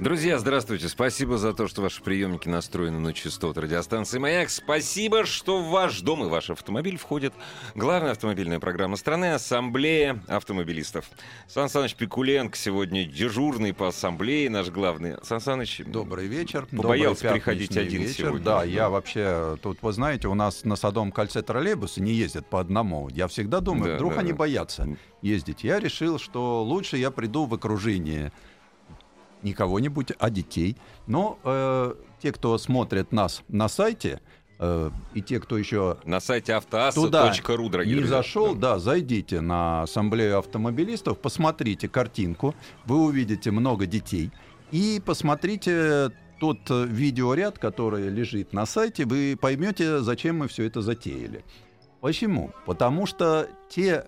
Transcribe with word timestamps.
Друзья, 0.00 0.38
здравствуйте. 0.40 0.88
Спасибо 0.88 1.38
за 1.38 1.54
то, 1.54 1.68
что 1.68 1.80
ваши 1.80 2.02
приемники 2.02 2.48
настроены 2.48 2.98
на 2.98 3.14
частоту 3.14 3.60
радиостанции 3.60 4.18
«Маяк». 4.18 4.50
Спасибо, 4.50 5.24
что 5.24 5.62
в 5.62 5.70
ваш 5.70 6.00
дом 6.00 6.24
и 6.24 6.28
ваш 6.28 6.50
автомобиль 6.50 6.98
входит 6.98 7.32
главная 7.76 8.10
автомобильная 8.10 8.58
программа 8.58 8.96
страны 8.96 9.32
«Ассамблея 9.34 10.20
автомобилистов». 10.26 11.08
Сан 11.46 11.68
Саныч 11.68 11.94
Пикуленко 11.94 12.56
сегодня 12.56 13.04
дежурный 13.04 13.72
по 13.72 13.88
ассамблее, 13.88 14.50
наш 14.50 14.68
главный. 14.68 15.14
Сан 15.22 15.40
Саныч, 15.40 15.82
Добрый 15.86 16.26
вечер. 16.26 16.66
Побоялся 16.66 17.22
Добрый 17.22 17.40
приходить 17.40 17.76
один 17.76 18.02
вечер. 18.02 18.14
сегодня. 18.26 18.44
Да, 18.44 18.64
я 18.64 18.90
вообще, 18.90 19.56
тут, 19.62 19.78
вы 19.80 19.92
знаете, 19.92 20.26
у 20.28 20.34
нас 20.34 20.64
на 20.64 20.74
Садовом 20.76 21.12
кольце 21.12 21.40
троллейбусы 21.40 22.02
не 22.02 22.12
ездят 22.12 22.46
по 22.50 22.60
одному. 22.60 23.08
Я 23.10 23.28
всегда 23.28 23.60
думаю, 23.60 23.92
Да, 23.92 23.94
вдруг 23.96 24.14
да, 24.14 24.20
они 24.20 24.32
да. 24.32 24.38
боятся 24.38 24.88
ездить. 25.22 25.62
Я 25.62 25.78
решил, 25.78 26.18
что 26.18 26.62
лучше 26.64 26.96
я 26.98 27.10
приду 27.12 27.46
в 27.46 27.54
окружение 27.54 28.32
не 29.44 29.52
кого-нибудь, 29.52 30.12
а 30.18 30.30
детей. 30.30 30.76
Но 31.06 31.38
э, 31.44 31.94
те, 32.20 32.32
кто 32.32 32.56
смотрит 32.58 33.12
нас 33.12 33.42
на 33.48 33.68
сайте, 33.68 34.20
э, 34.58 34.90
и 35.14 35.22
те, 35.22 35.38
кто 35.40 35.56
еще 35.56 35.98
На 36.04 36.20
сайте 36.20 36.58
туда 36.94 37.28
автоасса.ру, 37.28 37.68
дорогие 37.68 37.96
не 37.96 38.04
зашел, 38.04 38.54
да, 38.54 38.78
зайдите 38.78 39.40
на 39.40 39.82
ассамблею 39.82 40.38
автомобилистов, 40.38 41.18
посмотрите 41.18 41.88
картинку, 41.88 42.54
вы 42.86 43.04
увидите 43.04 43.50
много 43.50 43.86
детей 43.86 44.30
и 44.70 45.00
посмотрите 45.04 46.10
тот 46.40 46.58
э, 46.70 46.84
видеоряд, 46.86 47.58
который 47.58 48.08
лежит 48.08 48.52
на 48.52 48.66
сайте, 48.66 49.04
вы 49.04 49.36
поймете, 49.40 50.00
зачем 50.00 50.38
мы 50.38 50.48
все 50.48 50.64
это 50.64 50.82
затеяли. 50.82 51.44
Почему? 52.00 52.52
Потому 52.66 53.06
что 53.06 53.48
те, 53.70 54.04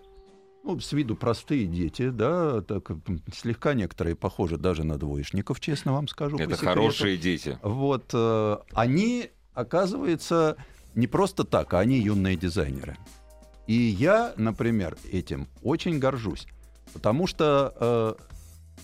ну, 0.66 0.80
с 0.80 0.92
виду 0.92 1.14
простые 1.14 1.66
дети, 1.66 2.10
да, 2.10 2.60
так, 2.60 2.90
слегка 3.32 3.74
некоторые 3.74 4.16
похожи 4.16 4.58
даже 4.58 4.82
на 4.82 4.98
двоечников, 4.98 5.60
честно 5.60 5.92
вам 5.92 6.08
скажу. 6.08 6.36
Это 6.38 6.56
хорошие 6.56 7.16
дети. 7.16 7.56
Вот 7.62 8.10
э, 8.12 8.56
они, 8.72 9.30
оказывается, 9.54 10.56
не 10.96 11.06
просто 11.06 11.44
так, 11.44 11.72
а 11.72 11.78
они 11.78 12.00
юные 12.00 12.36
дизайнеры. 12.36 12.96
И 13.68 13.74
я, 13.74 14.34
например, 14.36 14.96
этим 15.10 15.46
очень 15.62 16.00
горжусь. 16.00 16.48
Потому 16.92 17.28
что, 17.28 17.72
э, 17.78 18.14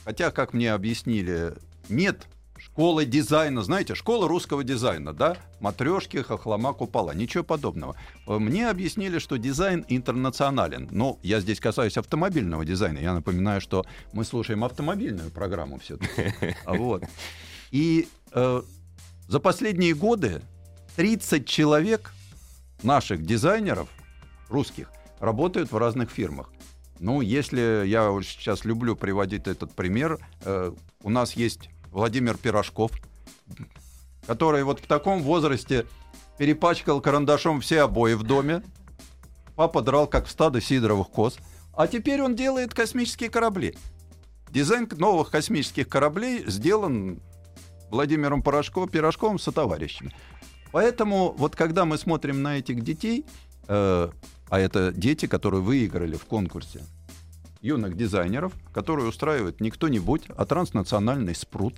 хотя, 0.05 0.31
как 0.31 0.55
мне 0.55 0.73
объяснили, 0.73 1.55
нет 1.89 2.29
школы 2.73 3.05
дизайна, 3.05 3.63
знаете, 3.63 3.95
школа 3.95 4.27
русского 4.27 4.65
дизайна, 4.65 5.13
да, 5.13 5.37
матрешки, 5.61 6.23
хохлома, 6.23 6.73
купола, 6.73 7.13
ничего 7.13 7.45
подобного. 7.45 7.97
Э, 8.27 8.39
Мне 8.39 8.71
объяснили, 8.71 9.19
что 9.19 9.37
дизайн 9.37 9.85
интернационален. 9.89 10.89
Но 10.91 11.19
я 11.23 11.41
здесь 11.41 11.61
касаюсь 11.61 11.99
автомобильного 11.99 12.65
дизайна. 12.65 12.99
Я 12.99 13.13
напоминаю, 13.13 13.61
что 13.61 13.85
мы 14.15 14.25
слушаем 14.25 14.65
автомобильную 14.65 15.31
программу 15.31 15.79
все-таки. 15.79 16.35
Вот. 16.67 17.05
И 17.73 18.09
э, 18.33 18.63
за 19.29 19.41
последние 19.41 19.95
годы 19.95 20.41
30 20.97 21.47
человек 21.47 22.13
наших 22.83 23.23
дизайнеров 23.25 23.89
русских 24.49 24.91
работают 25.21 25.71
в 25.73 25.77
разных 25.77 26.11
фирмах. 26.11 26.51
Ну, 27.01 27.21
если 27.21 27.87
я 27.87 28.09
сейчас 28.23 28.65
люблю 28.65 28.97
приводить 28.97 29.47
этот 29.47 29.75
пример, 29.75 30.19
э, 30.45 30.73
у 31.03 31.11
нас 31.11 31.35
есть 31.35 31.69
Владимир 31.93 32.37
Пирожков, 32.37 32.91
который 34.27 34.65
вот 34.65 34.81
в 34.81 34.87
таком 34.87 35.23
возрасте 35.23 35.87
перепачкал 36.39 37.01
карандашом 37.01 37.61
все 37.61 37.83
обои 37.83 38.15
в 38.15 38.23
доме. 38.23 38.63
Папа 39.55 39.83
драл, 39.83 40.07
как 40.07 40.27
в 40.27 40.31
стадо 40.31 40.61
сидоровых 40.61 41.09
коз. 41.11 41.37
А 41.75 41.87
теперь 41.87 42.23
он 42.23 42.35
делает 42.35 42.75
космические 42.75 43.31
корабли. 43.31 43.77
Дизайн 44.51 44.89
новых 44.97 45.31
космических 45.31 45.89
кораблей 45.89 46.45
сделан 46.47 47.21
Владимиром 47.91 48.43
Порошко, 48.43 48.87
Пирожковым 48.87 49.39
со 49.39 49.53
товарищами. 49.53 50.15
Поэтому 50.73 51.35
вот 51.37 51.55
когда 51.55 51.85
мы 51.85 51.99
смотрим 51.99 52.43
на 52.43 52.59
этих 52.59 52.83
детей, 52.83 53.27
э, 53.69 54.09
а 54.49 54.59
это 54.59 54.93
дети, 54.93 55.27
которые 55.27 55.61
выиграли 55.61 56.17
в 56.17 56.25
конкурсе 56.25 56.83
юных 57.63 57.97
дизайнеров, 57.97 58.53
которые 58.75 59.09
устраивает 59.09 59.61
не 59.61 59.71
кто-нибудь, 59.71 60.25
а 60.37 60.45
транснациональный 60.45 61.35
спрут 61.35 61.75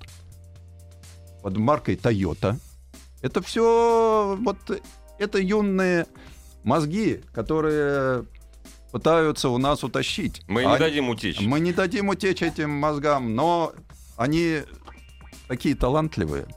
под 1.41 1.57
маркой 1.57 1.95
Toyota. 1.95 2.57
Это 3.21 3.41
все 3.41 4.35
вот 4.41 4.57
это 5.19 5.39
юные 5.39 6.07
мозги, 6.63 7.21
которые 7.33 8.25
пытаются 8.91 9.49
у 9.49 9.57
нас 9.57 9.83
утащить. 9.83 10.41
Мы 10.47 10.61
не 10.61 10.67
Они- 10.69 10.79
дадим 10.79 11.09
утечь. 11.09 11.39
мы 11.41 11.59
не 11.59 11.71
дадим 11.71 12.09
утечь 12.09 12.41
этим 12.41 12.71
мозгам, 12.71 13.35
но 13.35 13.73
они 14.17 14.61
такие 15.47 15.75
талантливые, 15.75 16.47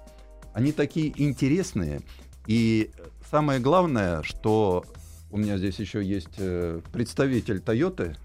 они 0.54 0.72
такие 0.72 1.12
интересные. 1.22 2.00
И 2.46 2.90
самое 3.30 3.60
главное, 3.60 4.22
что 4.22 4.84
у 5.30 5.36
меня 5.36 5.58
здесь 5.58 5.78
еще 5.78 6.02
есть 6.02 6.36
э, 6.38 6.80
представитель 6.92 7.60
Тойоты, 7.60 8.16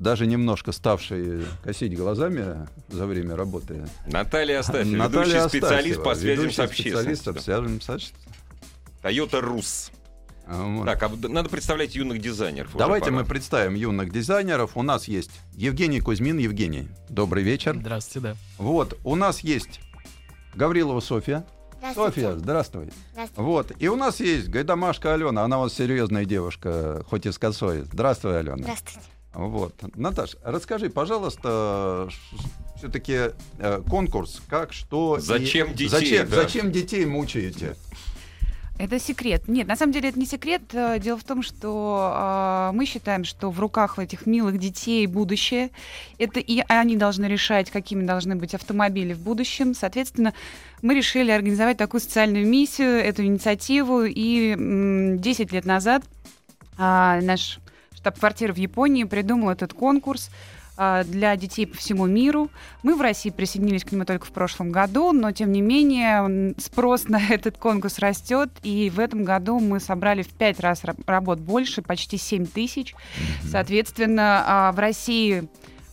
даже 0.00 0.26
немножко 0.26 0.72
ставший 0.72 1.44
косить 1.62 1.94
глазами 1.94 2.66
за 2.88 3.06
время 3.06 3.36
работы. 3.36 3.86
Наталья 4.06 4.60
Астафьева, 4.60 4.96
Наталья 4.96 5.34
ведущий 5.34 5.48
специалист 5.48 5.98
Астафьева, 5.98 6.02
по 6.02 6.14
связям 6.14 6.50
с 6.50 6.58
общественностью. 6.58 7.16
специалист 7.16 7.24
по 7.24 7.40
связям 7.40 7.80
с. 7.80 8.12
Toyota 9.02 9.40
Рус. 9.40 9.90
А, 10.46 10.62
вот. 10.64 10.86
Так, 10.86 11.02
а 11.02 11.10
надо 11.28 11.50
представлять 11.50 11.94
юных 11.94 12.20
дизайнеров. 12.20 12.74
Давайте 12.76 13.06
пора. 13.06 13.18
мы 13.18 13.24
представим 13.24 13.74
юных 13.74 14.10
дизайнеров. 14.10 14.76
У 14.76 14.82
нас 14.82 15.06
есть 15.06 15.30
Евгений 15.52 16.00
Кузьмин. 16.00 16.38
Евгений, 16.38 16.88
добрый 17.10 17.42
вечер. 17.42 17.76
Здравствуйте, 17.76 18.28
да. 18.28 18.36
Вот, 18.56 18.98
у 19.04 19.16
нас 19.16 19.40
есть 19.40 19.80
Гаврилова 20.54 21.00
Софья. 21.00 21.44
Здравствуйте. 21.76 22.10
Софья, 22.10 22.36
здравствуй. 22.36 22.90
Здравствуйте. 23.12 23.42
Вот, 23.42 23.72
и 23.78 23.88
у 23.88 23.96
нас 23.96 24.18
есть 24.20 24.48
Гайдамашка 24.48 25.14
Алена. 25.14 25.44
Она 25.44 25.58
у 25.58 25.62
вас 25.62 25.74
серьезная 25.74 26.24
девушка, 26.24 27.04
хоть 27.08 27.26
и 27.26 27.32
с 27.32 27.38
косой. 27.38 27.82
Здравствуй, 27.82 28.38
Алена. 28.38 28.56
Здравствуйте. 28.56 29.00
Вот. 29.32 29.74
Наташ, 29.96 30.36
расскажи, 30.42 30.90
пожалуйста, 30.90 32.08
все-таки 32.76 33.30
конкурс, 33.88 34.40
как, 34.48 34.72
что... 34.72 35.18
и- 35.18 35.20
Зачем 35.20 35.68
детей, 35.72 35.88
Зачем, 35.88 36.28
да. 36.28 36.36
зачем 36.42 36.72
детей 36.72 37.04
мучаете? 37.06 37.76
Это 38.78 38.98
секрет. 38.98 39.46
Нет, 39.46 39.68
на 39.68 39.76
самом 39.76 39.92
деле 39.92 40.08
это 40.08 40.18
не 40.18 40.24
секрет. 40.24 40.62
Э, 40.72 40.98
Дело 40.98 41.18
в 41.18 41.24
том, 41.24 41.42
что 41.42 42.12
а, 42.14 42.72
мы 42.72 42.86
считаем, 42.86 43.24
что 43.24 43.50
в 43.50 43.60
руках 43.60 43.98
этих 43.98 44.24
милых 44.24 44.58
детей 44.58 45.06
будущее. 45.06 45.68
Это 46.16 46.40
и 46.40 46.62
они 46.66 46.96
должны 46.96 47.26
решать, 47.26 47.70
какими 47.70 48.06
должны 48.06 48.36
быть 48.36 48.54
автомобили 48.54 49.12
в 49.12 49.18
будущем. 49.18 49.74
Соответственно, 49.74 50.32
мы 50.80 50.94
решили 50.94 51.30
организовать 51.30 51.76
такую 51.76 52.00
социальную 52.00 52.46
миссию, 52.46 52.92
эту 53.04 53.22
инициативу. 53.22 54.04
И 54.04 54.52
м, 54.52 55.18
10 55.18 55.52
лет 55.52 55.66
назад 55.66 56.02
а, 56.78 57.20
наш 57.20 57.59
штаб-квартира 58.00 58.52
в 58.52 58.56
Японии 58.56 59.04
придумал 59.04 59.50
этот 59.50 59.74
конкурс 59.74 60.30
а, 60.76 61.04
для 61.04 61.36
детей 61.36 61.66
по 61.66 61.76
всему 61.76 62.06
миру. 62.06 62.50
Мы 62.82 62.94
в 62.94 63.02
России 63.02 63.28
присоединились 63.28 63.84
к 63.84 63.92
нему 63.92 64.06
только 64.06 64.24
в 64.24 64.30
прошлом 64.30 64.72
году, 64.72 65.12
но 65.12 65.30
тем 65.32 65.52
не 65.52 65.60
менее 65.60 66.54
спрос 66.58 67.08
на 67.08 67.20
этот 67.30 67.58
конкурс 67.58 67.98
растет, 67.98 68.48
и 68.62 68.90
в 68.90 68.98
этом 68.98 69.24
году 69.24 69.60
мы 69.60 69.80
собрали 69.80 70.22
в 70.22 70.28
пять 70.28 70.58
раз 70.60 70.84
раб- 70.84 71.06
работ 71.06 71.38
больше, 71.38 71.82
почти 71.82 72.16
7 72.16 72.46
тысяч. 72.46 72.94
Соответственно, 73.42 74.42
а, 74.46 74.72
в 74.72 74.78
России 74.78 75.48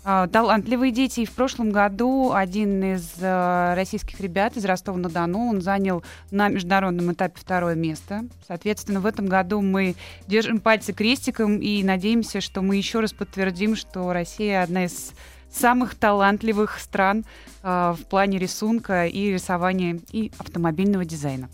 талантливые 0.08 0.92
дети. 0.92 1.22
И 1.22 1.26
в 1.26 1.32
прошлом 1.32 1.72
году 1.72 2.32
один 2.34 2.96
из 2.96 3.16
а, 3.22 3.76
российских 3.76 4.22
ребят 4.22 4.56
из 4.56 4.64
Ростова-на-Дону, 4.64 5.50
он 5.50 5.62
занял 5.62 6.02
на 6.32 6.48
международном 6.48 7.12
этапе 7.12 7.34
второе 7.38 7.76
место. 7.76 8.24
Соответственно, 8.48 9.02
в 9.02 9.06
этом 9.06 9.28
году 9.28 9.62
мы 9.62 9.96
держим 10.26 10.60
пальцы 10.60 10.94
крестиком 10.94 11.58
и 11.58 11.84
надеемся, 11.84 12.40
что 12.40 12.62
мы 12.62 12.78
еще 12.78 13.02
раз 13.02 13.12
подтвердим, 13.12 13.76
что 13.76 14.14
Россия 14.14 14.64
одна 14.64 14.86
из 14.86 15.12
самых 15.52 15.96
талантливых 15.96 16.80
стран 16.80 17.26
а, 17.62 17.94
в 17.94 18.06
плане 18.06 18.38
рисунка 18.38 19.08
и 19.08 19.32
рисования 19.34 20.00
и 20.12 20.32
автомобильного 20.38 21.04
дизайна. 21.04 21.50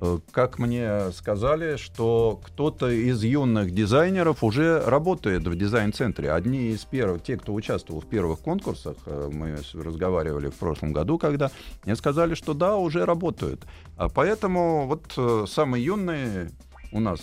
Э, 0.00 0.18
Как 0.30 0.58
мне 0.58 1.10
сказали, 1.12 1.76
что 1.76 2.40
кто-то 2.44 2.88
из 2.88 3.22
юных 3.22 3.72
дизайнеров 3.72 4.44
уже 4.44 4.80
работает 4.84 5.46
в 5.46 5.56
дизайн-центре. 5.56 6.32
Одни 6.32 6.68
из 6.68 6.84
первых, 6.84 7.22
те, 7.22 7.36
кто 7.36 7.52
участвовал 7.52 8.00
в 8.00 8.06
первых 8.06 8.40
конкурсах, 8.40 8.96
э, 9.06 9.30
мы 9.32 9.58
разговаривали 9.74 10.50
в 10.50 10.54
прошлом 10.54 10.92
году, 10.92 11.18
когда 11.18 11.50
мне 11.84 11.96
сказали, 11.96 12.34
что 12.34 12.54
да, 12.54 12.76
уже 12.76 13.04
работают. 13.04 13.66
А 13.96 14.08
поэтому 14.08 14.86
вот 14.86 15.12
э, 15.16 15.46
самые 15.48 15.84
юные 15.84 16.50
у 16.92 17.00
нас, 17.00 17.20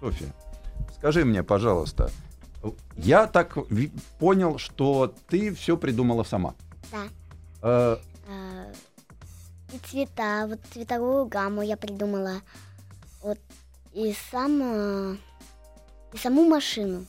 Софья, 0.00 0.34
скажи 0.96 1.24
мне, 1.24 1.42
пожалуйста, 1.42 2.10
Я 2.96 3.26
так 3.26 3.56
понял, 4.18 4.58
что 4.58 5.14
ты 5.28 5.54
все 5.54 5.76
придумала 5.76 6.24
сама. 6.24 6.54
Да. 7.62 7.98
Э, 9.72 9.76
И 9.76 9.78
цвета, 9.78 10.46
вот 10.48 10.60
цветовую 10.72 11.26
гамму 11.26 11.62
я 11.62 11.76
придумала. 11.76 12.42
Вот 13.22 13.38
и 13.92 14.14
сам 14.30 14.60
а, 14.62 15.16
и 16.12 16.16
саму 16.16 16.48
машину 16.48 17.04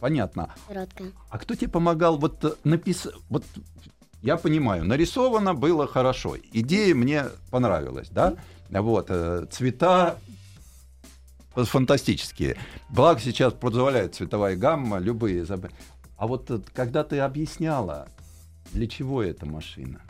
понятно. 0.00 0.54
короткая. 0.66 1.12
А 1.28 1.38
кто 1.38 1.54
тебе 1.54 1.68
помогал 1.68 2.18
вот 2.18 2.58
написать? 2.64 3.14
Вот 3.28 3.44
я 4.22 4.36
понимаю, 4.36 4.84
нарисовано 4.84 5.54
было 5.54 5.86
хорошо, 5.86 6.36
идея 6.52 6.94
мне 6.94 7.26
понравилась, 7.50 8.08
да? 8.10 8.36
Вот 8.70 9.06
э, 9.08 9.46
цвета 9.50 10.18
фантастические. 11.54 12.56
Благо 12.88 13.20
сейчас 13.20 13.52
позволяет 13.52 14.14
цветовая 14.14 14.56
гамма 14.56 14.98
любые. 14.98 15.44
А 16.16 16.26
вот 16.26 16.50
э, 16.50 16.60
когда 16.72 17.02
ты 17.02 17.18
объясняла, 17.18 18.08
для 18.72 18.86
чего 18.86 19.22
эта 19.22 19.46
машина? 19.46 20.00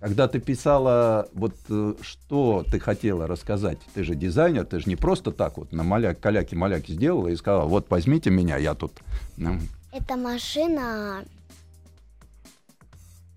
Когда 0.00 0.28
ты 0.28 0.40
писала, 0.40 1.28
вот 1.34 1.54
э, 1.68 1.94
что 2.00 2.64
ты 2.70 2.80
хотела 2.80 3.26
рассказать, 3.26 3.78
ты 3.92 4.02
же 4.02 4.14
дизайнер, 4.14 4.64
ты 4.64 4.80
же 4.80 4.88
не 4.88 4.96
просто 4.96 5.30
так 5.30 5.58
вот 5.58 5.72
на 5.72 5.82
маляк, 5.82 6.18
каляки-маляки 6.20 6.92
сделала 6.92 7.28
и 7.28 7.36
сказала, 7.36 7.66
вот 7.66 7.90
возьмите 7.90 8.30
меня, 8.30 8.56
я 8.56 8.74
тут. 8.74 8.92
ну, 9.36 9.58
Эта 9.92 10.16
машина 10.16 11.22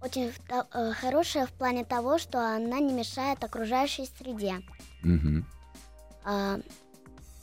очень 0.01 0.31
в 0.31 0.39
э, 0.73 0.93
хорошая 0.93 1.47
в 1.47 1.51
плане 1.51 1.83
того, 1.83 2.17
что 2.17 2.39
она 2.39 2.79
не 2.79 2.93
мешает 2.93 3.43
окружающей 3.43 4.05
среде. 4.17 4.61
мгм. 5.01 5.45
А, 6.23 6.59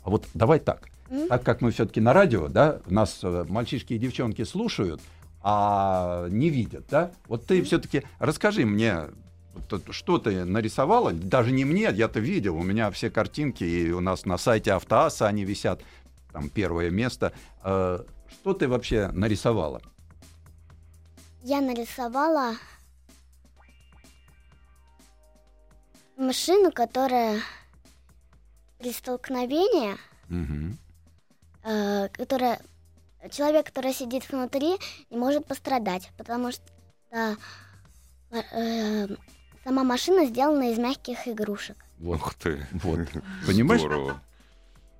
А 0.02 0.10
вот 0.10 0.26
давай 0.32 0.60
так. 0.60 0.88
м, 1.10 1.28
Так 1.28 1.42
как 1.44 1.60
мы 1.60 1.72
все-таки 1.72 2.00
на 2.00 2.14
радио, 2.14 2.48
да, 2.48 2.80
нас 2.86 3.20
э, 3.22 3.44
мальчишки 3.50 3.92
и 3.92 3.98
девчонки 3.98 4.44
слушают, 4.44 5.02
а 5.42 6.26
не 6.28 6.50
видят, 6.50 6.84
да? 6.90 7.10
Вот 7.28 7.46
ты 7.46 7.62
все-таки 7.62 8.02
расскажи 8.18 8.64
мне, 8.66 9.06
что 9.90 10.18
ты 10.18 10.44
нарисовала, 10.44 11.12
даже 11.12 11.52
не 11.52 11.64
мне, 11.64 11.90
я-то 11.92 12.20
видел, 12.20 12.56
у 12.56 12.62
меня 12.62 12.90
все 12.90 13.10
картинки, 13.10 13.64
и 13.64 13.90
у 13.90 14.00
нас 14.00 14.24
на 14.26 14.38
сайте 14.38 14.72
Автоаса 14.72 15.26
они 15.28 15.44
висят, 15.44 15.80
там 16.32 16.48
первое 16.50 16.90
место. 16.90 17.32
Э, 17.64 18.00
Что 18.30 18.54
ты 18.54 18.68
вообще 18.68 19.08
нарисовала? 19.12 19.80
я 21.42 21.60
нарисовала 21.60 22.54
машину, 26.16 26.70
которая 26.70 27.40
при 28.78 28.92
столкновении, 28.92 29.96
Мгм. 30.28 30.78
э, 31.64 32.08
которая 32.12 32.60
человек, 33.30 33.66
который 33.66 33.92
сидит 33.92 34.30
внутри, 34.30 34.76
не 35.10 35.18
может 35.18 35.46
пострадать, 35.46 36.10
потому 36.16 36.52
что 36.52 36.62
э, 37.10 37.34
э, 38.30 39.08
сама 39.64 39.84
машина 39.84 40.26
сделана 40.26 40.72
из 40.72 40.78
мягких 40.78 41.28
игрушек. 41.28 41.76
Вот, 41.98 42.20
Ух 42.20 42.34
ты. 42.34 42.66
вот. 42.72 43.00
Понимаешь? 43.46 43.82
Здорово. 43.82 44.20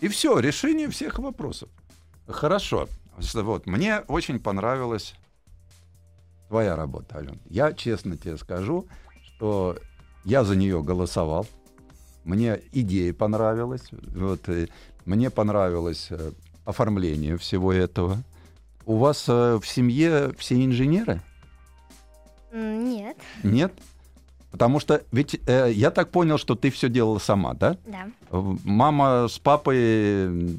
И 0.00 0.08
все, 0.08 0.38
решение 0.38 0.88
всех 0.88 1.18
вопросов. 1.18 1.68
Хорошо. 2.26 2.88
Вот, 3.34 3.66
мне 3.66 3.98
очень 4.08 4.40
понравилась 4.40 5.14
твоя 6.48 6.74
работа, 6.74 7.18
Ален. 7.18 7.40
Я 7.48 7.72
честно 7.72 8.16
тебе 8.16 8.36
скажу, 8.36 8.86
что 9.22 9.78
я 10.24 10.44
за 10.44 10.56
нее 10.56 10.82
голосовал. 10.82 11.46
Мне 12.24 12.60
идея 12.72 13.12
понравилась. 13.14 13.88
Вот, 13.92 14.48
и 14.48 14.68
мне 15.04 15.30
понравилось 15.30 16.08
э, 16.10 16.32
оформление 16.70 17.36
всего 17.36 17.72
этого. 17.72 18.18
У 18.86 18.96
вас 18.96 19.26
э, 19.28 19.58
в 19.62 19.66
семье 19.66 20.32
все 20.38 20.64
инженеры? 20.64 21.20
Нет, 22.52 23.16
Нет? 23.44 23.72
Потому 24.50 24.80
что 24.80 25.02
ведь 25.12 25.38
э, 25.46 25.70
я 25.72 25.92
так 25.92 26.10
понял, 26.10 26.36
что 26.36 26.56
ты 26.56 26.70
все 26.70 26.88
делала 26.88 27.18
сама, 27.20 27.54
да? 27.54 27.76
да. 27.86 28.08
Э, 28.32 28.54
Мама 28.64 29.28
с 29.28 29.38
папой 29.38 30.58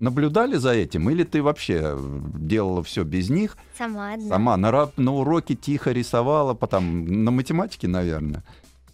наблюдали 0.00 0.56
за 0.56 0.72
этим, 0.72 1.08
или 1.10 1.22
ты 1.22 1.40
вообще 1.40 1.96
делала 2.36 2.82
все 2.82 3.04
без 3.04 3.30
них, 3.30 3.56
Сама 3.78 4.14
одна. 4.14 4.28
сама 4.28 4.56
на, 4.56 4.90
на 4.96 5.12
уроке 5.14 5.54
тихо 5.54 5.92
рисовала, 5.92 6.54
потом 6.54 7.24
на 7.24 7.30
математике, 7.30 7.86
наверное, 7.86 8.42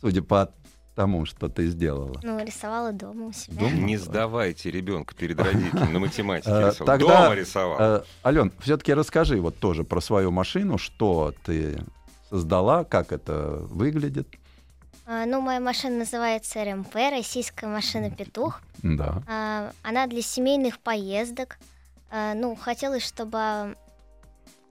судя 0.03 0.23
по 0.23 0.51
тому, 1.01 1.25
что 1.25 1.49
ты 1.49 1.67
сделала. 1.69 2.21
Ну, 2.23 2.45
рисовала 2.45 2.93
дома 2.93 3.29
у 3.29 3.33
себя. 3.33 3.59
Дома? 3.59 3.73
Не 3.73 3.97
сдавайте 3.97 4.71
ребенка 4.71 5.15
перед 5.15 5.41
родителями 5.43 5.93
на 5.93 5.99
математике. 5.99 6.51
Э, 6.51 6.69
рисовал. 6.69 6.87
тогда, 6.87 7.23
Дома 7.23 7.35
рисовал. 7.35 7.79
Э, 7.81 8.03
Ален, 8.23 8.53
все-таки 8.61 8.93
расскажи 8.93 9.41
вот 9.41 9.57
тоже 9.57 9.83
про 9.83 10.03
свою 10.03 10.31
машину, 10.31 10.77
что 10.77 11.33
ты 11.43 11.83
создала, 12.29 12.85
как 12.85 13.13
это 13.13 13.61
выглядит. 13.71 14.29
А, 15.07 15.25
ну, 15.25 15.41
моя 15.41 15.59
машина 15.59 16.01
называется 16.01 16.63
РМП, 16.63 16.95
российская 16.95 17.67
машина 17.67 18.11
«Петух». 18.11 18.61
Да. 18.83 19.23
А, 19.27 19.73
она 19.83 20.07
для 20.07 20.21
семейных 20.21 20.81
поездок. 20.81 21.59
А, 22.11 22.35
ну, 22.35 22.55
хотелось, 22.57 23.07
чтобы 23.07 23.39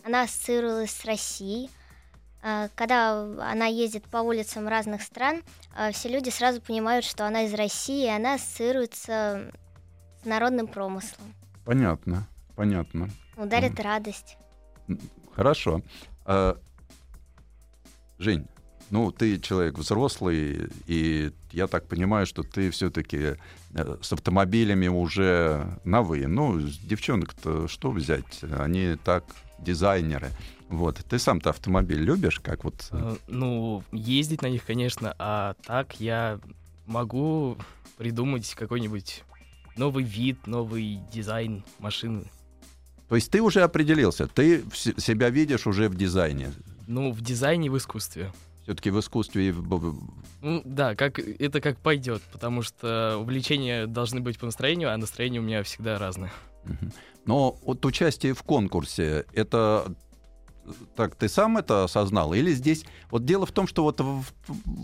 она 0.04 0.22
ассоциировалась 0.22 0.92
с 0.92 1.06
Россией. 1.06 1.72
А, 2.42 2.70
когда 2.76 3.22
она 3.52 3.66
ездит 3.66 4.04
по 4.06 4.18
улицам 4.18 4.68
разных 4.68 5.02
стран, 5.02 5.42
а, 5.76 5.92
все 5.92 6.10
люди 6.10 6.30
сразу 6.30 6.62
понимают, 6.62 7.04
что 7.06 7.26
она 7.26 7.44
из 7.44 7.54
России, 7.54 8.06
и 8.06 8.10
она 8.10 8.36
ассоциируется 8.36 9.52
с 10.22 10.26
народным 10.26 10.68
промыслом. 10.68 11.34
Понятно, 11.66 12.28
понятно. 12.56 13.10
Ну, 13.36 13.46
дарит 13.46 13.80
радость. 13.80 14.38
Хорошо. 15.36 15.82
А, 16.26 16.58
Жень, 18.20 18.48
ну 18.90 19.12
ты 19.12 19.40
человек 19.40 19.78
взрослый, 19.78 20.70
и 20.88 21.32
я 21.52 21.68
так 21.68 21.88
понимаю, 21.88 22.26
что 22.26 22.44
ты 22.44 22.70
все-таки 22.72 23.36
с 24.02 24.14
автомобилями 24.14 24.88
уже 24.88 25.80
на 25.84 26.02
вы. 26.02 26.26
Ну, 26.26 26.60
девчонок-то 26.60 27.68
что 27.68 27.92
взять? 27.92 28.44
Они 28.58 28.98
так 29.04 29.26
дизайнеры. 29.60 30.30
Вот. 30.70 30.98
Ты 31.10 31.20
сам-то 31.20 31.50
автомобиль 31.50 32.00
любишь, 32.00 32.40
как 32.40 32.64
вот... 32.64 32.88
Э, 32.92 33.16
Ну, 33.28 33.84
ездить 33.92 34.42
на 34.42 34.48
них, 34.50 34.66
конечно, 34.66 35.14
а 35.20 35.56
так 35.66 36.00
я 36.00 36.40
могу 36.86 37.58
придумать 37.98 38.54
какой-нибудь 38.56 39.24
новый 39.76 40.04
вид, 40.04 40.48
новый 40.48 41.00
дизайн 41.12 41.64
машины. 41.80 42.24
То 43.08 43.16
есть 43.16 43.32
ты 43.32 43.42
уже 43.42 43.62
определился, 43.62 44.28
ты 44.28 44.64
себя 44.74 45.30
видишь 45.30 45.66
уже 45.66 45.90
в 45.90 45.96
дизайне. 45.96 46.52
Ну, 46.88 47.12
в 47.12 47.22
дизайне 47.22 47.70
в 47.72 47.78
искусстве. 47.78 48.32
Все-таки 48.64 48.92
в 48.92 49.00
искусстве 49.00 49.48
и 49.50 49.52
в- 49.52 49.96
Ну, 50.42 50.62
да, 50.64 50.96
как, 50.96 51.18
это 51.18 51.60
как 51.62 51.80
пойдет, 51.80 52.22
потому 52.32 52.62
что 52.62 53.18
увлечения 53.20 53.88
должны 53.88 54.20
быть 54.22 54.38
по 54.38 54.46
настроению, 54.46 54.94
а 54.94 54.98
настроение 54.98 55.42
у 55.42 55.44
меня 55.44 55.64
всегда 55.64 55.98
разное. 55.98 56.32
Но 57.26 57.58
вот 57.64 57.84
участие 57.86 58.34
в 58.36 58.44
конкурсе, 58.44 59.26
это 59.34 59.92
так 60.96 61.16
ты 61.16 61.30
сам 61.30 61.58
это 61.58 61.84
осознал? 61.84 62.34
Или 62.34 62.52
здесь... 62.52 62.86
Вот 63.12 63.26
дело 63.26 63.46
в 63.46 63.52
том, 63.52 63.68
что 63.68 63.84
вот 63.84 64.00
в, 64.02 64.24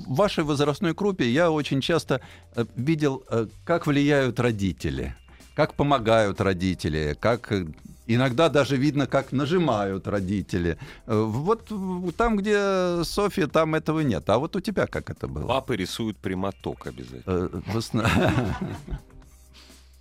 вашей 0.08 0.44
возрастной 0.44 0.94
группе 0.94 1.30
я 1.30 1.52
очень 1.52 1.82
часто 1.82 2.22
э, 2.56 2.66
видел, 2.76 3.24
э, 3.30 3.48
как 3.64 3.88
влияют 3.88 4.40
родители, 4.40 5.16
как 5.56 5.74
помогают 5.74 6.42
родители, 6.42 7.16
как... 7.20 7.52
э, 7.52 7.66
Иногда 8.08 8.50
даже 8.50 8.78
видно, 8.78 9.08
как 9.08 9.32
нажимают 9.32 10.08
родители. 10.08 10.78
Вот 11.08 11.72
там, 12.16 12.38
где 12.38 13.04
Софья, 13.04 13.48
там 13.48 13.74
этого 13.74 14.02
нет. 14.02 14.30
А 14.30 14.38
вот 14.38 14.56
у 14.56 14.60
тебя 14.60 14.86
как 14.86 15.10
это 15.10 15.28
было? 15.28 15.48
Папы 15.48 15.76
рисуют 15.76 16.16
прямоток 16.18 16.86
обязательно. 16.86 18.08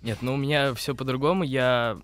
Нет, 0.03 0.19
ну 0.21 0.35
у 0.35 0.37
меня 0.37 0.75
все 0.75 0.93
по-другому. 0.93 1.43
Я... 1.43 1.97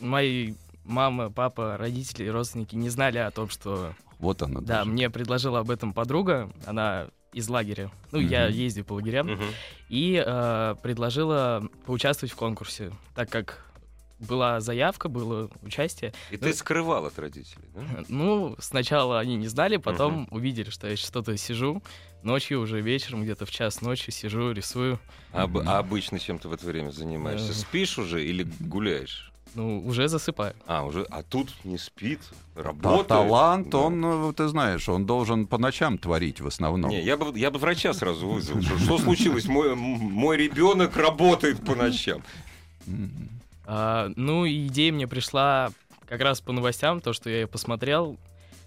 Мои 0.00 0.54
мама, 0.84 1.30
папа, 1.30 1.76
родители, 1.76 2.28
родственники 2.28 2.74
не 2.76 2.88
знали 2.90 3.18
о 3.18 3.30
том, 3.30 3.48
что... 3.48 3.94
Вот 4.18 4.42
оно. 4.42 4.60
Да, 4.60 4.78
даже. 4.78 4.90
мне 4.90 5.10
предложила 5.10 5.58
об 5.60 5.70
этом 5.70 5.92
подруга, 5.92 6.50
она 6.66 7.08
из 7.32 7.48
лагеря. 7.48 7.90
Ну, 8.12 8.20
я 8.20 8.46
Мгм. 8.46 8.54
ездил 8.54 8.84
по 8.84 8.92
лагерям. 8.94 9.26
Мгм. 9.32 9.44
и 9.88 10.22
э, 10.24 10.76
предложила 10.82 11.68
поучаствовать 11.84 12.32
в 12.32 12.36
конкурсе, 12.36 12.92
так 13.14 13.28
как 13.28 13.64
была 14.18 14.60
заявка, 14.60 15.08
было 15.08 15.50
участие. 15.62 16.12
И 16.30 16.36
ты 16.36 16.54
скрывал 16.54 17.06
от 17.06 17.18
родителей, 17.18 17.68
да? 17.74 17.82
Ну, 18.08 18.56
сначала 18.58 19.18
они 19.20 19.36
не 19.36 19.48
знали, 19.48 19.76
потом 19.76 20.28
увидели, 20.30 20.70
что 20.70 20.88
я 20.88 20.96
что-то 20.96 21.36
сижу 21.36 21.82
ночью, 22.22 22.60
уже 22.60 22.80
вечером, 22.80 23.22
где-то 23.22 23.44
в 23.46 23.50
час 23.50 23.82
ночи 23.82 24.10
сижу, 24.10 24.52
рисую. 24.52 24.98
А, 25.32 25.44
а 25.66 25.78
обычно 25.78 26.18
чем 26.18 26.38
ты 26.38 26.48
в 26.48 26.52
это 26.52 26.64
время 26.66 26.90
занимаешься? 26.90 27.50
Э. 27.50 27.54
Спишь 27.54 27.98
уже 27.98 28.24
или 28.24 28.46
гуляешь? 28.60 29.30
Ну, 29.54 29.80
уже 29.86 30.08
засыпаю. 30.08 30.54
А, 30.66 30.84
уже, 30.84 31.04
а 31.10 31.22
тут 31.22 31.48
не 31.64 31.78
спит, 31.78 32.18
Та- 32.54 32.62
работает. 32.62 33.06
талант, 33.06 33.70
Да. 33.70 33.78
он, 33.78 34.04
э, 34.04 34.32
ты 34.32 34.48
знаешь, 34.48 34.88
он 34.88 35.06
должен 35.06 35.46
по 35.46 35.58
ночам 35.58 35.96
творить 35.96 36.40
в 36.40 36.46
основном. 36.48 36.90
Не, 36.90 37.00
я 37.02 37.16
бы, 37.16 37.38
я 37.38 37.50
бы 37.52 37.58
врача 37.58 37.92
сразу 37.94 38.26
вызвал. 38.28 38.60
Что, 38.62 38.98
случилось? 38.98 39.46
Мой, 39.46 39.76
мой 39.76 40.36
ребенок 40.36 40.96
работает 40.96 41.64
по 41.64 41.74
ночам. 41.76 42.22
А, 43.66 44.10
ну, 44.16 44.46
идея 44.46 44.92
мне 44.92 45.06
пришла 45.06 45.70
как 46.06 46.20
раз 46.20 46.40
по 46.40 46.52
новостям, 46.52 47.00
то, 47.00 47.12
что 47.12 47.30
я 47.30 47.46
посмотрел, 47.46 48.18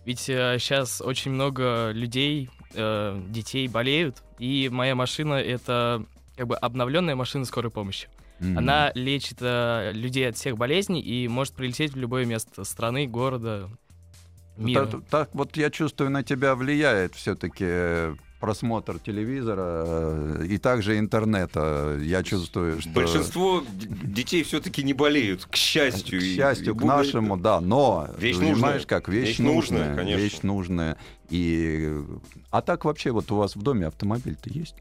ведь 0.05 0.19
сейчас 0.19 1.01
очень 1.01 1.31
много 1.31 1.91
людей, 1.91 2.49
э, 2.73 3.21
детей 3.29 3.67
болеют, 3.67 4.23
и 4.39 4.69
моя 4.71 4.95
машина— 4.95 5.33
это 5.35 6.03
как 6.35 6.47
бы 6.47 6.55
обновленная 6.55 7.15
машина 7.15 7.45
скорой 7.45 7.71
помощи. 7.71 8.07
Мгм. 8.39 8.57
Она 8.57 8.91
лечит 8.93 9.37
э, 9.41 9.91
людей 9.93 10.29
от 10.29 10.37
всех 10.37 10.57
болезней 10.57 11.01
и 11.01 11.27
может 11.27 11.53
прилететь 11.53 11.93
в 11.93 11.97
любое 11.97 12.25
место 12.25 12.63
страны, 12.63 13.07
города, 13.07 13.69
мира. 14.57 14.85
Так, 14.85 15.01
так 15.09 15.29
вот 15.33 15.57
я 15.57 15.69
чувствую, 15.69 16.11
на 16.11 16.23
тебя 16.23 16.55
влияет 16.55 17.15
все-таки 17.15 18.15
просмотр 18.39 18.99
телевизора 18.99 19.83
э, 19.85 20.45
и 20.47 20.57
также 20.57 20.99
интернета. 20.99 21.97
Я 22.01 22.21
чувствую, 22.23 22.79
что... 22.81 22.89
Большинство 22.91 23.63
детей 23.71 24.43
все-таки 24.43 24.83
не 24.83 24.93
болеют, 24.93 25.45
к 25.45 25.55
счастью. 25.55 26.19
К 26.19 26.23
счастью, 26.23 26.73
и 26.73 26.77
к 26.77 26.81
Бога- 26.81 26.97
нашему, 26.97 27.37
да, 27.37 27.59
но 27.59 28.09
Вещь 28.19 28.37
понимаешь, 28.37 28.59
нужная. 28.59 28.79
как 28.85 29.09
вещь, 29.09 29.27
Вещь 29.29 29.39
нужная, 29.39 29.79
нужная, 29.79 29.95
конечно. 29.95 30.21
вещь 30.21 30.39
нужная. 30.43 30.97
И 31.29 31.97
а 32.51 32.61
так 32.61 32.85
вообще 32.85 33.11
вот 33.11 33.31
у 33.31 33.35
вас 33.37 33.55
в 33.55 33.61
доме 33.61 33.87
автомобиль-то 33.87 34.49
есть? 34.51 34.75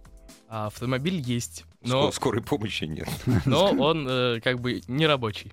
А 0.49 0.67
автомобиль 0.67 1.21
есть, 1.21 1.65
но, 1.83 2.11
Скорой 2.13 2.43
помощи 2.43 2.85
нет. 2.85 3.09
но 3.47 3.73
он 3.73 4.07
э, 4.09 4.41
как 4.43 4.61
бы 4.61 4.81
не 4.87 5.07
рабочий. 5.07 5.53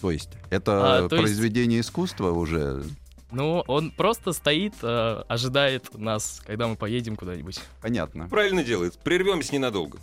То 0.00 0.10
есть 0.10 0.30
это 0.50 1.04
А, 1.04 1.08
то 1.08 1.16
есть- 1.16 1.26
произведение 1.26 1.80
искусства 1.80 2.30
уже 2.32 2.82
Ну, 3.30 3.60
он 3.68 3.92
просто 3.92 4.32
стоит, 4.32 4.74
э, 4.82 5.22
ожидает 5.28 5.96
нас, 5.96 6.42
когда 6.44 6.66
мы 6.66 6.74
поедем 6.76 7.14
куда-нибудь. 7.16 7.60
понятно. 7.80 8.28
Правильно 8.28 8.64
делает. 8.64 8.98
Прервемся 8.98 9.54
ненадолго. 9.54 9.98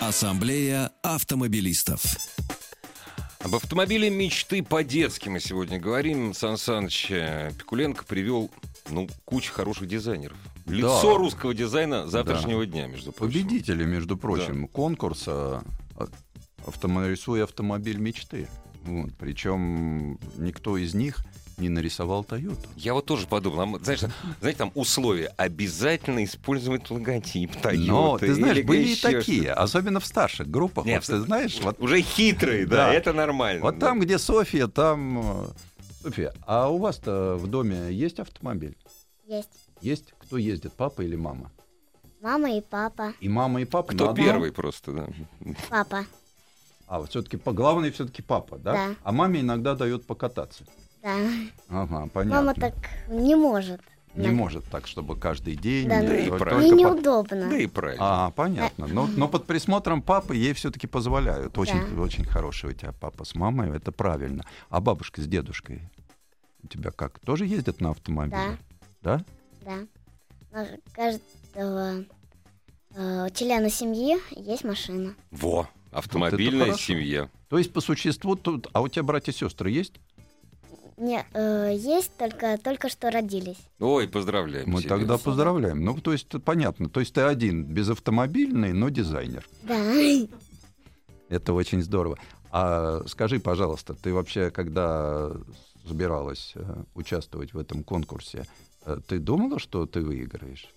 Ассамблея 0.00 0.90
автомобилистов. 1.02 2.02
Об 3.38 3.54
автомобиле 3.54 4.10
мечты 4.10 4.62
по-детски 4.62 5.28
мы 5.28 5.40
сегодня 5.40 5.78
говорим. 5.80 6.34
Сан 6.34 6.56
Саныч 6.56 7.10
э, 7.10 7.50
Пикуленко 7.58 8.04
привел 8.04 8.50
ну, 8.90 9.08
кучу 9.24 9.52
хороших 9.52 9.88
дизайнеров. 9.88 10.36
Лицо 10.66 11.16
русского 11.16 11.54
дизайна 11.54 12.06
завтрашнего 12.06 12.64
дня, 12.66 12.86
между 12.86 13.12
прочим. 13.12 13.32
Победители, 13.32 13.84
между 13.84 14.16
прочим, 14.16 14.68
конкурса 14.68 15.62
а, 15.96 16.08
«Автоморисуй 16.66 17.42
автомобиль 17.44 17.98
мечты». 17.98 18.48
Вот. 18.84 19.10
Причем 19.18 20.18
никто 20.36 20.76
из 20.76 20.94
них 20.94 21.24
не 21.58 21.68
нарисовал 21.68 22.24
Тойоту. 22.24 22.68
Я 22.76 22.94
вот 22.94 23.06
тоже 23.06 23.26
подумал, 23.26 23.76
а 23.76 23.78
знаешь, 23.84 24.00
знаете, 24.40 24.58
там 24.58 24.72
условия 24.74 25.32
обязательно 25.36 26.24
использовать 26.24 26.90
логотип 26.90 27.52
Toyota. 27.62 27.86
Но, 27.86 28.18
ты 28.18 28.34
знаешь, 28.34 28.64
были 28.64 28.88
и 28.88 28.96
такие, 28.96 29.42
что-то. 29.44 29.62
особенно 29.62 30.00
в 30.00 30.06
старших 30.06 30.48
группах. 30.50 30.84
Нет, 30.84 31.06
вот 31.06 31.14
ты 31.16 31.20
знаешь, 31.22 31.60
вот, 31.62 31.80
Уже 31.80 32.00
хитрые, 32.00 32.66
да, 32.66 32.88
Да. 32.88 32.94
это 32.94 33.12
нормально. 33.12 33.62
вот 33.62 33.78
да. 33.78 33.88
там, 33.88 34.00
где 34.00 34.18
Софья, 34.18 34.66
там... 34.66 35.20
э, 35.20 35.46
Софья, 36.02 36.32
а 36.46 36.68
у 36.68 36.78
вас-то 36.78 37.36
в 37.36 37.46
доме 37.46 37.92
есть 37.92 38.18
автомобиль? 38.18 38.76
Есть 39.28 39.48
Есть? 39.80 40.14
Кто 40.32 40.38
ездит, 40.38 40.72
папа 40.72 41.02
или 41.02 41.14
мама? 41.14 41.50
мама 42.22 42.50
и 42.56 42.62
папа. 42.62 43.12
И 43.20 43.28
мама, 43.28 43.60
и 43.60 43.66
папа? 43.66 43.92
Кто 43.92 44.04
на 44.06 44.10
одном? 44.12 44.26
первый 44.26 44.50
просто, 44.50 44.92
да. 44.92 45.06
Папа, 45.68 46.06
А, 46.86 47.00
вот 47.00 47.10
все-таки 47.10 47.36
главный 47.36 47.90
все-таки 47.90 48.22
папа, 48.22 48.56
да? 48.56 48.72
Да. 48.72 48.94
А 49.02 49.12
маме 49.12 49.42
иногда 49.42 49.74
дает 49.74 50.06
покататься. 50.06 50.64
да. 51.02 51.14
Ага, 51.68 52.08
понятно. 52.14 52.40
Мама 52.40 52.54
так 52.54 52.72
не 53.10 53.34
может. 53.36 53.82
Не 54.14 54.28
Да. 54.28 54.32
может 54.32 54.64
так, 54.70 54.86
чтобы 54.86 55.18
каждый 55.18 55.54
день. 55.54 55.86
Да, 55.86 56.00
э, 56.02 56.06
да 56.08 56.16
и 56.16 56.30
правильно. 56.30 56.70
По- 56.70 56.80
неудобно. 56.80 57.50
Да 57.50 57.56
и 57.58 57.66
правильно. 57.66 58.26
А, 58.26 58.30
понятно. 58.30 58.86
Но, 58.86 59.06
но 59.14 59.28
под 59.28 59.44
присмотром 59.44 60.00
папы 60.00 60.34
ей 60.34 60.54
все-таки 60.54 60.86
позволяют. 60.86 61.58
Очень, 61.58 61.94
Да. 61.94 62.00
очень 62.00 62.24
хороший 62.24 62.70
у 62.70 62.72
тебя 62.72 62.92
папа 62.92 63.26
с 63.26 63.34
мамой, 63.34 63.76
это 63.76 63.92
правильно. 63.92 64.46
А 64.70 64.80
бабушка 64.80 65.20
с 65.20 65.26
дедушкой 65.26 65.90
у 66.62 66.68
тебя 66.68 66.90
как? 66.90 67.18
Тоже 67.18 67.44
ездят 67.44 67.82
на 67.82 67.90
автомобиле? 67.90 68.56
Да? 69.02 69.22
Да. 69.60 69.80
У 70.01 70.01
каждого 70.92 72.04
э, 72.94 73.28
члена 73.34 73.70
семьи 73.70 74.18
есть 74.30 74.64
машина. 74.64 75.14
Во, 75.30 75.68
автомобильная 75.90 76.66
хорошо. 76.66 76.82
семья. 76.82 77.30
То 77.48 77.58
есть 77.58 77.72
по 77.72 77.80
существу 77.80 78.36
тут... 78.36 78.68
А 78.72 78.80
у 78.80 78.88
тебя 78.88 79.02
братья 79.02 79.32
и 79.32 79.34
сестры 79.34 79.70
есть? 79.70 79.94
Не, 80.96 81.24
э, 81.32 81.74
есть 81.74 82.16
только 82.16 82.58
только 82.58 82.88
что 82.88 83.10
родились. 83.10 83.58
Ой, 83.80 84.08
поздравляем. 84.08 84.70
Мы 84.70 84.80
тебя. 84.80 84.90
тогда 84.90 85.18
поздравляем. 85.18 85.84
Ну, 85.84 85.98
то 86.00 86.12
есть 86.12 86.28
понятно. 86.44 86.88
То 86.88 87.00
есть 87.00 87.14
ты 87.14 87.22
один, 87.22 87.64
безавтомобильный, 87.64 88.72
но 88.72 88.88
дизайнер. 88.88 89.46
Да. 89.62 89.94
Это 91.28 91.54
очень 91.54 91.82
здорово. 91.82 92.18
А 92.50 93.02
скажи, 93.06 93.40
пожалуйста, 93.40 93.94
ты 93.94 94.12
вообще, 94.12 94.50
когда 94.50 95.32
собиралась 95.88 96.52
э, 96.54 96.84
участвовать 96.94 97.54
в 97.54 97.58
этом 97.58 97.82
конкурсе, 97.82 98.44
ты 99.08 99.18
думала, 99.18 99.58
что 99.58 99.86
ты 99.86 100.00
выиграешь? 100.00 100.68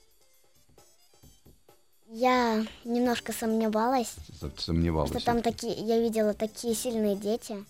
Я 2.07 2.65
немножко 2.85 3.33
сомневалась, 3.33 4.15
Сомневалась? 4.57 5.09
что 5.09 5.23
там 5.23 5.41
такие, 5.41 5.73
я 5.73 5.99
видела 5.99 6.33
такие 6.33 6.75
сильные 6.75 7.15
дети. 7.15 7.65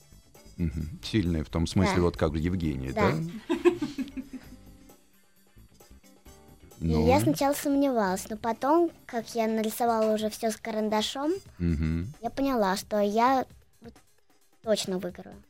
Сильные 1.03 1.43
в 1.43 1.49
том 1.49 1.67
смысле, 1.67 1.95
Да. 1.95 2.01
вот 2.01 2.17
как 2.17 2.33
Евгений, 2.35 2.91
да? 2.91 3.11
Да. 3.11 3.17
Ну, 6.79 7.03
И 7.03 7.07
я 7.07 7.19
сначала 7.21 7.53
сомневалась, 7.53 8.29
но 8.29 8.37
потом, 8.37 8.91
как 9.05 9.33
я 9.33 9.47
нарисовала 9.47 10.13
уже 10.13 10.29
все 10.29 10.51
с 10.51 10.57
карандашом, 10.57 11.31
мгм. 11.57 12.13
я 12.21 12.29
поняла, 12.29 12.75
что 12.75 12.99
я 12.99 13.45
точно 14.61 14.99
выиграю. 14.99 15.41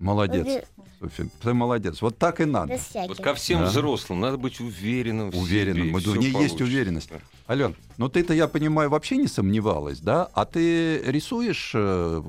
Молодец, 0.00 0.64
Софья, 0.98 1.28
ты 1.42 1.54
молодец. 1.54 2.00
Вот 2.02 2.18
так 2.18 2.40
и 2.40 2.44
надо. 2.46 2.78
Вот 3.06 3.18
ко 3.20 3.34
всем 3.34 3.60
Да. 3.60 3.66
взрослым 3.66 4.20
надо 4.20 4.36
быть 4.38 4.58
уверенным 4.60 5.30
в 5.30 5.36
Уверенным. 5.38 6.00
себе, 6.00 6.12
в 6.12 6.16
ней 6.16 6.24
есть 6.24 6.32
получится. 6.34 6.64
уверенность. 6.64 7.10
Да. 7.10 7.20
Ален, 7.48 7.76
ну 7.98 8.08
ты-то, 8.08 8.32
я 8.34 8.48
понимаю, 8.48 8.88
вообще 8.90 9.16
не 9.18 9.26
сомневалась, 9.28 10.00
да? 10.00 10.28
А 10.34 10.44
ты 10.46 11.02
рисуешь 11.02 11.72
э, 11.74 12.22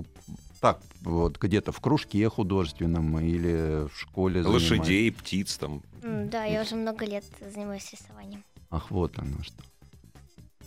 так, 0.59 0.81
вот 1.01 1.37
где-то 1.37 1.71
в 1.71 1.79
кружке 1.79 2.27
художественном 2.29 3.17
или 3.19 3.87
в 3.87 3.97
школе? 3.99 4.41
Лошадей, 4.43 5.11
птиц 5.11 5.57
там. 5.57 5.81
М, 6.03 6.29
Да, 6.29 6.43
я 6.45 6.61
уже 6.63 6.75
много 6.75 7.05
лет 7.05 7.23
занимаюсь 7.53 7.89
рисованием. 7.91 8.43
Ах, 8.69 8.91
вот 8.91 9.17
оно 9.17 9.41
что. 9.43 9.63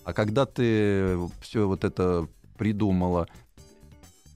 А 0.05 0.13
когда 0.13 0.47
ты 0.47 1.19
все 1.41 1.67
вот 1.67 1.85
это 1.85 2.29
придумала, 2.59 3.27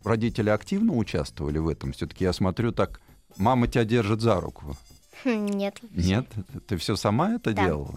родители 0.08 0.50
активно 0.50 0.94
участвовали 0.94 1.58
в 1.58 1.68
этом? 1.68 1.92
Все-таки 1.92 2.24
я 2.24 2.32
смотрю 2.32 2.72
так, 2.72 3.00
мама 3.36 3.68
тебя 3.68 3.84
держит 3.84 4.20
за 4.20 4.40
руку. 4.40 4.76
Нет. 5.24 5.78
Нет? 5.92 6.26
Ты 6.66 6.76
все 6.76 6.96
сама 6.96 7.34
это 7.34 7.52
Да. 7.52 7.64
делала? 7.66 7.94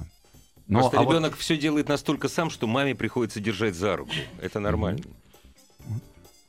Ну, 0.67 0.79
Просто 0.79 0.99
а 0.99 1.03
вот- 1.03 1.11
ребенок 1.11 1.35
все 1.35 1.57
делает 1.57 1.89
настолько 1.89 2.29
сам, 2.29 2.49
что 2.49 2.67
маме 2.67 2.95
приходится 2.95 3.39
держать 3.39 3.75
за 3.75 3.97
руку. 3.97 4.11
Это 4.41 4.59
нормально. 4.59 5.03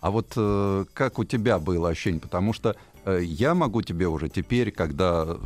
А 0.01 0.11
вот 0.11 0.33
э, 0.37 0.85
как 0.95 1.19
у 1.19 1.25
тебя 1.25 1.59
было 1.59 1.89
ощущение? 1.91 2.21
Потому 2.21 2.53
что 2.53 2.77
э, 3.05 3.21
я 3.23 3.55
могу 3.55 3.83
тебе 3.83 4.09
уже 4.09 4.29
теперь, 4.29 4.71
когда 4.73 5.37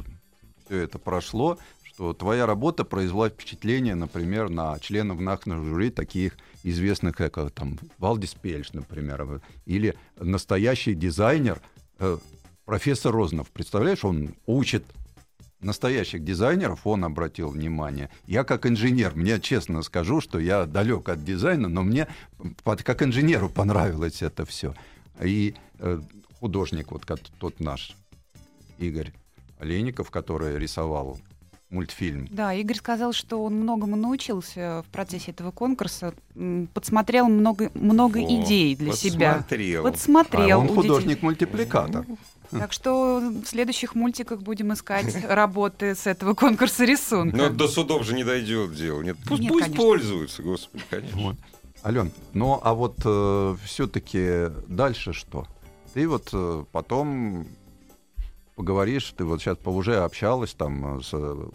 все 0.66 0.78
это 0.80 0.98
прошло, 0.98 1.58
что 1.82 2.12
твоя 2.14 2.46
работа 2.46 2.84
произвела 2.84 3.28
впечатление, 3.28 3.94
например, 3.94 4.48
на 4.48 4.78
членов 4.80 5.20
НАХНа 5.20 5.62
жюри 5.62 5.90
таких 5.90 6.36
известных, 6.70 7.16
как 7.16 7.38
э, 7.38 7.48
там 7.50 7.78
Валдис 7.98 8.34
Пельш, 8.34 8.72
например, 8.72 9.22
э, 9.22 9.40
или 9.66 9.94
настоящий 10.18 10.94
дизайнер 10.94 11.60
э, 11.98 12.18
профессор 12.64 13.12
Рознов. 13.12 13.50
Представляешь, 13.50 14.04
он 14.04 14.34
учит 14.46 14.84
настоящих 15.60 16.24
дизайнеров, 16.24 16.86
он 16.86 17.04
обратил 17.04 17.48
внимание. 17.48 18.10
Я 18.26 18.44
как 18.44 18.66
инженер, 18.66 19.14
мне 19.14 19.40
честно 19.40 19.82
скажу, 19.82 20.20
что 20.20 20.38
я 20.38 20.66
далек 20.66 21.08
от 21.08 21.24
дизайна, 21.24 21.68
но 21.68 21.82
мне 21.82 22.08
под- 22.62 22.82
как 22.82 23.02
инженеру 23.02 23.48
понравилось 23.48 24.22
это 24.22 24.44
все. 24.44 24.74
И 25.20 25.54
э, 25.78 26.00
художник, 26.40 26.92
вот 26.92 27.06
как 27.06 27.20
тот 27.38 27.60
наш 27.60 27.96
Игорь 28.78 29.12
Олейников, 29.58 30.10
который 30.10 30.58
рисовал 30.58 31.18
мультфильм. 31.70 32.28
Да, 32.30 32.54
Игорь 32.54 32.76
сказал, 32.76 33.12
что 33.12 33.42
он 33.42 33.54
многому 33.54 33.96
научился 33.96 34.84
в 34.86 34.92
процессе 34.92 35.32
этого 35.32 35.50
конкурса, 35.50 36.14
подсмотрел 36.74 37.28
много, 37.28 37.70
много 37.74 38.20
О, 38.20 38.22
идей 38.22 38.76
для 38.76 38.92
себя. 38.92 39.34
подсмотрел. 39.34 39.82
Подсмотрел. 39.82 40.58
а 40.60 40.62
он 40.62 40.68
художник-мультипликатор. 40.68 42.06
Так 42.50 42.72
что 42.72 43.20
в 43.20 43.46
следующих 43.46 43.96
мультиках 43.96 44.40
будем 44.40 44.72
искать 44.72 45.24
работы 45.28 45.94
с 45.94 46.06
этого 46.06 46.34
конкурса 46.34 46.84
рисунка. 46.84 47.36
Но 47.36 47.50
до 47.50 47.66
судов 47.66 48.04
же 48.04 48.14
не 48.14 48.22
дойдет 48.22 48.74
дело. 48.74 49.02
Нет, 49.02 49.16
пусть, 49.26 49.42
Нет, 49.42 49.52
пусть 49.52 49.64
конечно. 49.64 49.84
пользуются, 49.84 50.42
господи, 50.42 50.84
конечно. 50.88 51.20
Вот. 51.20 51.36
Ален, 51.84 52.12
ну 52.32 52.60
а 52.62 52.74
вот 52.74 52.98
все-таки 53.64 54.50
дальше 54.68 55.12
что? 55.12 55.46
Ты 55.94 56.06
вот 56.08 56.28
э, 56.34 56.64
потом 56.72 57.46
поговоришь, 58.56 59.12
ты 59.16 59.24
вот 59.24 59.40
сейчас 59.40 59.58
уже 59.64 59.98
общалась 60.02 60.54
там 60.54 60.98
э, 60.98 61.02
с 61.02 61.10
э, 61.12 61.50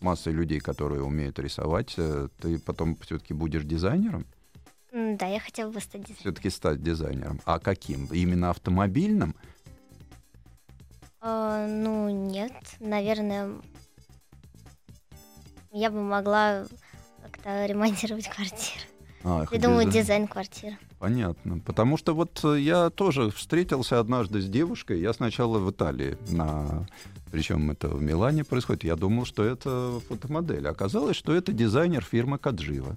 массой 0.00 0.32
людей, 0.32 0.60
которые 0.60 1.02
умеют 1.02 1.38
рисовать, 1.38 1.94
э, 1.98 2.28
ты 2.40 2.58
потом 2.58 2.96
все-таки 2.96 3.34
будешь 3.34 3.64
дизайнером? 3.64 4.24
Да, 4.92 5.26
я 5.26 5.40
хотела 5.40 5.70
бы 5.70 5.80
стать 5.80 6.02
дизайнером. 6.02 6.20
Все-таки 6.20 6.50
стать 6.50 6.82
дизайнером. 6.82 7.40
А 7.44 7.58
каким? 7.58 8.06
Именно 8.06 8.50
автомобильным? 8.50 9.34
А, 11.20 11.66
ну, 11.66 12.08
нет, 12.08 12.52
наверное, 12.78 13.60
я 15.72 15.90
бы 15.90 16.00
могла 16.00 16.64
как-то 17.22 17.66
ремонтировать 17.66 18.28
квартиру. 18.28 18.84
Ах, 19.24 19.50
Придумывать 19.50 19.86
дизайн. 19.88 20.04
дизайн 20.04 20.28
квартиры. 20.28 20.78
Понятно. 20.98 21.58
Потому 21.60 21.96
что 21.96 22.14
вот 22.14 22.40
э, 22.44 22.58
я 22.60 22.90
тоже 22.90 23.30
встретился 23.30 24.00
однажды 24.00 24.40
с 24.40 24.48
девушкой. 24.48 25.00
Я 25.00 25.12
сначала 25.12 25.58
в 25.58 25.70
Италии, 25.70 26.16
на... 26.28 26.86
причем 27.30 27.70
это 27.70 27.88
в 27.88 28.02
Милане 28.02 28.42
происходит. 28.44 28.84
Я 28.84 28.96
думал, 28.96 29.24
что 29.24 29.44
это 29.44 30.00
фотомодель. 30.08 30.66
Оказалось, 30.66 31.16
что 31.16 31.32
это 31.34 31.52
дизайнер 31.52 32.02
фирмы 32.04 32.38
Каджива. 32.38 32.96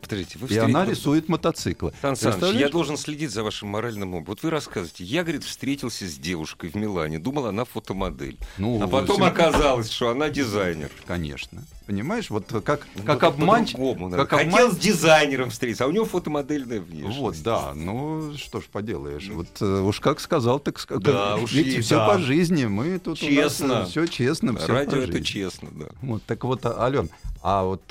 Подождите, 0.00 0.38
вы 0.40 0.48
И 0.48 0.56
она 0.56 0.84
рисует 0.84 1.28
мотоциклы. 1.28 1.92
Сан 2.02 2.16
Саныч, 2.16 2.54
я 2.56 2.68
должен 2.68 2.96
следить 2.96 3.30
за 3.30 3.44
вашим 3.44 3.68
моральным 3.68 4.14
опытом. 4.14 4.26
Вот 4.32 4.42
вы 4.42 4.50
рассказываете, 4.50 5.04
я, 5.04 5.22
говорит, 5.22 5.44
встретился 5.44 6.06
с 6.08 6.16
девушкой 6.18 6.70
в 6.70 6.74
Милане, 6.74 7.20
думал, 7.20 7.46
она 7.46 7.64
фотомодель. 7.64 8.38
Ну, 8.58 8.82
А 8.82 8.88
потом 8.88 9.16
всё- 9.18 9.26
оказалось, 9.26 9.90
что 9.90 10.10
она 10.10 10.28
дизайнер. 10.30 10.90
Конечно. 11.06 11.62
Понимаешь, 11.86 12.30
вот 12.30 12.46
как, 12.64 12.86
Ну, 12.96 13.04
как 13.04 13.22
обманщик. 13.22 13.76
как 14.16 14.30
Хотел 14.30 14.48
обман- 14.48 14.72
с 14.72 14.76
дизайнером 14.76 15.50
встретиться, 15.50 15.84
а 15.84 15.86
у 15.86 15.92
него 15.92 16.04
фотомодельная 16.04 16.80
внешность. 16.80 17.18
Вот, 17.18 17.36
да, 17.44 17.74
ну 17.74 18.34
что 18.36 18.60
ж 18.60 18.64
поделаешь. 18.64 19.28
Вот 19.28 19.46
э, 19.60 19.80
уж 19.82 20.00
как 20.00 20.18
сказал, 20.18 20.58
так 20.58 20.80
сказал. 20.80 21.00
Да, 21.02 21.36
уж 21.36 21.52
Ведь 21.52 21.66
и 21.68 21.80
все 21.80 21.96
да. 21.96 22.08
по 22.08 22.18
жизни. 22.18 22.64
Мы 22.66 22.98
тут 22.98 23.18
Честно. 23.18 23.84
все 23.84 24.06
честно, 24.06 24.56
все 24.56 24.66
Радио 24.72 24.98
это 24.98 25.22
честно, 25.22 25.68
да. 25.72 25.86
Вот, 26.02 26.24
так 26.24 26.42
вот, 26.42 26.66
Ален, 26.66 27.08
а 27.40 27.62
вот 27.62 27.82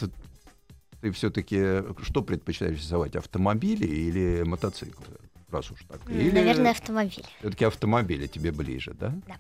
ты 1.02 1.12
все-таки 1.12 1.84
что 2.04 2.22
предпочитаешь 2.22 2.78
рисовать, 2.78 3.16
автомобили 3.16 3.86
или 3.86 4.44
мотоциклы? 4.44 5.06
Раз 5.52 5.72
уж 5.72 5.80
так. 5.88 6.02
Или 6.10 6.32
Наверное, 6.32 6.72
автомобиль. 6.72 7.24
все-таки 7.40 7.64
автомобили 7.64 8.28
тебе 8.28 8.52
ближе, 8.52 8.94
да? 9.00 9.14
Да. 9.26 9.36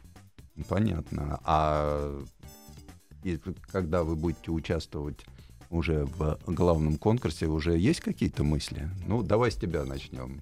Понятно. 0.69 1.39
А 1.43 2.23
и 3.25 3.39
когда 3.71 4.03
вы 4.03 4.15
будете 4.15 4.51
участвовать 4.51 5.25
уже 5.71 6.05
в 6.05 6.37
главном 6.45 6.97
конкурсе, 6.97 7.47
уже 7.47 7.75
есть 7.75 8.01
какие-то 8.01 8.43
мысли? 8.43 8.87
Ну, 9.07 9.23
давай 9.23 9.49
с 9.49 9.55
тебя 9.55 9.83
начнем. 9.83 10.41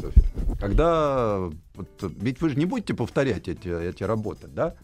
Софья. 0.00 0.22
Когда... 0.60 1.50
вот, 1.74 1.88
ведь 2.20 2.40
вы 2.40 2.50
же 2.50 2.56
не 2.56 2.66
будете 2.66 2.94
повторять 2.94 3.48
эти, 3.48 3.66
эти 3.66 4.04
работы, 4.04 4.46
да? 4.46 4.76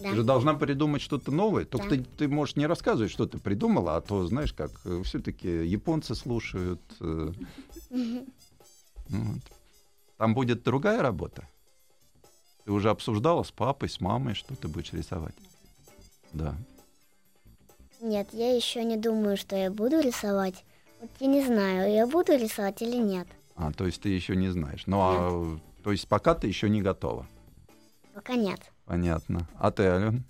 Да. 0.00 0.10
Ты 0.10 0.16
же 0.16 0.24
должна 0.24 0.54
придумать 0.54 1.02
что-то 1.02 1.30
новое. 1.30 1.66
Только 1.66 1.90
Да. 1.90 1.96
ты, 1.96 2.04
ты 2.16 2.28
можешь 2.28 2.56
не 2.56 2.66
рассказывать, 2.66 3.12
что 3.12 3.26
ты 3.26 3.38
придумала, 3.38 3.96
а 3.96 4.00
то, 4.00 4.26
знаешь, 4.26 4.54
как 4.54 4.70
все-таки 5.04 5.66
японцы 5.66 6.14
слушают. 6.14 6.80
э, 7.00 7.32
ну 7.90 8.24
вот. 9.10 9.42
Там 10.16 10.34
будет 10.34 10.62
другая 10.62 11.02
работа. 11.02 11.46
Ты 12.64 12.72
уже 12.72 12.88
обсуждала 12.88 13.42
с 13.42 13.50
папой, 13.50 13.90
с 13.90 14.00
мамой, 14.00 14.34
что 14.34 14.56
ты 14.56 14.68
будешь 14.68 14.94
рисовать? 14.94 15.34
Да. 16.34 16.54
Нет, 18.00 18.28
я 18.32 18.54
еще 18.54 18.84
не 18.84 18.96
думаю, 18.96 19.36
что 19.36 19.56
я 19.56 19.70
буду 19.70 20.00
рисовать. 20.00 20.64
Вот 21.00 21.10
я 21.20 21.26
не 21.26 21.44
знаю, 21.44 21.90
я 21.92 22.06
буду 22.06 22.36
рисовать 22.36 22.82
или 22.82 22.96
нет. 22.96 23.26
А, 23.56 23.72
то 23.72 23.86
есть 23.86 24.02
ты 24.02 24.08
еще 24.08 24.36
не 24.36 24.48
знаешь. 24.48 24.82
Ну, 24.86 24.98
а, 25.00 25.58
то 25.82 25.92
есть 25.92 26.08
пока 26.08 26.34
ты 26.34 26.46
еще 26.46 26.68
не 26.68 26.82
готова. 26.82 27.26
Пока 28.12 28.34
нет. 28.34 28.60
Понятно. 28.84 29.48
А 29.58 29.70
ты, 29.70 29.84
Ален, 29.84 30.24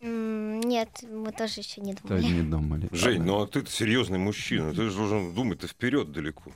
Нет, 0.00 0.88
мы 1.10 1.32
тоже 1.32 1.60
еще 1.60 1.80
не 1.80 1.94
тоже 1.94 2.22
думали. 2.22 2.34
не 2.34 2.42
думали. 2.42 2.88
Жень, 2.92 3.22
ну 3.22 3.42
а 3.42 3.46
ты-то 3.46 3.70
серьезный 3.70 4.18
мужчина, 4.18 4.72
ты 4.72 4.88
же 4.88 4.96
должен 4.96 5.34
думать-то 5.34 5.66
вперед 5.66 6.12
далеко. 6.12 6.52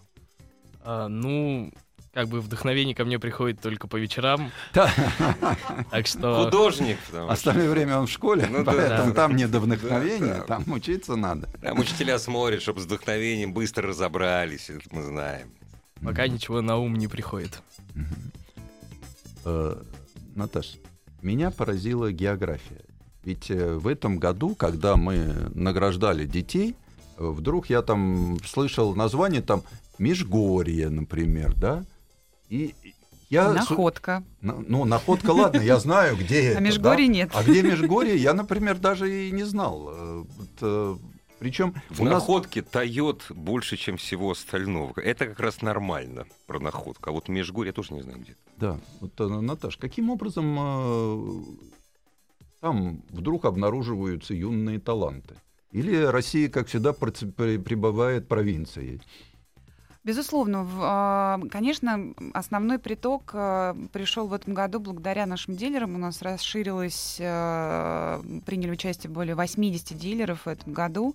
А, 0.85 1.09
ну, 1.09 1.73
как 2.13 2.29
бы 2.29 2.41
вдохновение 2.41 2.95
ко 2.95 3.05
мне 3.05 3.19
приходит 3.19 3.61
только 3.61 3.89
по 3.89 3.97
вечерам, 3.97 4.51
так 4.73 6.07
что... 6.07 6.45
Художник, 6.45 6.99
что 7.09 7.31
Остальное 7.31 7.71
время 7.71 7.99
он 7.99 8.07
в 8.07 8.11
школе, 8.11 8.47
Ну 8.51 8.65
да, 8.65 8.73
поэтому 8.73 9.15
там 9.15 9.35
не 9.35 9.47
до 9.47 9.61
вдохновения, 9.61 10.43
там 10.47 10.65
учиться 10.71 11.17
надо. 11.17 11.49
там 11.63 11.79
учителя 11.79 12.19
смотрят, 12.19 12.61
чтобы 12.61 12.81
с 12.81 12.85
вдохновением 12.85 13.55
быстро 13.55 13.89
разобрались, 13.89 14.69
это 14.69 14.85
мы 14.91 15.03
знаем. 15.03 15.53
Пока 16.03 16.27
ничего 16.29 16.61
на 16.61 16.77
ум 16.77 16.97
не 16.97 17.09
приходит. 17.09 17.63
Э, 19.45 19.81
Наташ, 20.35 20.77
меня 21.23 21.51
поразила 21.51 22.13
география. 22.13 22.85
Ведь 23.25 23.51
э, 23.51 23.75
в 23.75 23.87
этом 23.87 24.19
году, 24.19 24.55
когда 24.55 24.97
мы 24.97 25.51
награждали 25.55 26.27
детей, 26.27 26.75
э, 27.19 27.25
вдруг 27.25 27.71
я 27.71 27.83
там 27.83 28.39
слышал 28.45 28.95
название 28.95 29.43
там 29.43 29.63
Межгорье, 29.99 30.91
например, 30.91 31.55
да? 31.55 31.85
И 32.53 32.75
я... 33.31 33.49
су- 33.49 33.55
Находка. 33.55 34.23
На- 34.43 34.63
Ну, 34.69 34.85
находка, 34.85 35.31
ладно, 35.31 35.61
я 35.61 35.79
знаю, 35.79 36.17
где 36.17 36.41
это. 36.49 36.59
А 36.59 36.61
Межгорье 36.61 37.07
да. 37.07 37.13
нет. 37.15 37.31
А 37.35 37.43
где 37.43 37.63
Межгорье, 37.63 38.15
я, 38.17 38.35
например, 38.35 38.79
даже 38.79 39.07
и 39.29 39.31
не 39.33 39.45
знал. 39.45 40.27
Причем 41.39 41.75
В 41.91 42.03
у 42.03 42.05
нас 42.05 42.13
находке 42.15 42.63
тает 42.63 43.25
больше, 43.31 43.77
чем 43.77 43.97
всего 43.97 44.31
остального. 44.31 44.93
Это 45.01 45.27
как 45.27 45.41
раз 45.41 45.61
нормально 45.63 46.27
про 46.47 46.61
находку. 46.61 47.09
А 47.11 47.13
вот 47.13 47.29
Межгорье 47.29 47.69
я 47.71 47.73
тоже 47.73 47.95
не 47.95 48.03
знаю 48.03 48.19
где. 48.21 48.37
Да, 48.59 48.79
вот, 49.01 49.19
э, 49.21 49.27
Наташ, 49.27 49.77
каким 49.77 50.11
образом 50.11 50.57
э, 50.61 51.43
там 52.61 53.03
вдруг 53.11 53.45
обнаруживаются 53.47 54.35
юные 54.35 54.79
таланты? 54.79 55.35
Или 55.73 55.97
Россия, 55.97 56.49
как 56.49 56.69
всегда, 56.69 56.91
проц- 56.91 57.33
при- 57.33 57.57
пребывает 57.59 58.29
провинцией? 58.29 59.01
Безусловно, 60.05 60.67
а, 60.81 61.41
конечно, 61.51 62.13
основной 62.35 62.81
приток 62.81 63.31
а, 63.35 63.77
пришел 63.93 64.27
в 64.27 64.33
этом 64.33 64.53
году 64.53 64.81
благодаря 64.81 65.27
нашим 65.27 65.55
дилерам. 65.55 65.95
У 65.95 65.99
нас 65.99 66.23
расширилось, 66.23 67.19
а, 67.21 68.21
приняли 68.45 68.73
участие 68.73 69.13
более 69.13 69.37
80 69.37 69.97
дилеров 69.97 70.47
в 70.47 70.49
этом 70.49 70.73
году. 70.73 71.15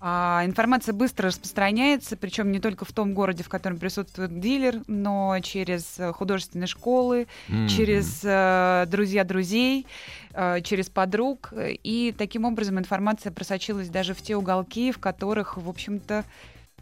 А, 0.00 0.42
Информация 0.46 0.94
быстро 0.94 1.28
распространяется, 1.28 2.16
причем 2.16 2.50
не 2.50 2.60
только 2.60 2.86
в 2.86 2.92
том 2.92 3.12
городе, 3.12 3.42
в 3.42 3.50
котором 3.50 3.78
присутствует 3.78 4.40
дилер, 4.40 4.80
но 4.86 5.36
через 5.42 5.98
художественные 6.14 6.66
школы, 6.66 7.26
Мгм. 7.48 7.68
через 7.68 8.20
э, 8.22 8.86
друзья 8.88 9.24
друзей, 9.24 9.86
э, 10.32 10.62
через 10.62 10.88
подруг. 10.88 11.52
И 11.56 12.14
таким 12.16 12.46
образом 12.46 12.78
информация 12.78 13.32
просочилась 13.32 13.90
даже 13.90 14.14
в 14.14 14.22
те 14.22 14.34
уголки, 14.34 14.92
в 14.92 14.98
которых, 14.98 15.58
в 15.58 15.68
общем-то, 15.68 16.24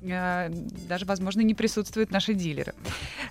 даже, 0.03 1.07
возможно, 1.07 1.41
не 1.41 1.55
присутствуют 1.55 2.11
наши 2.11 2.35
дилеры. 2.35 2.75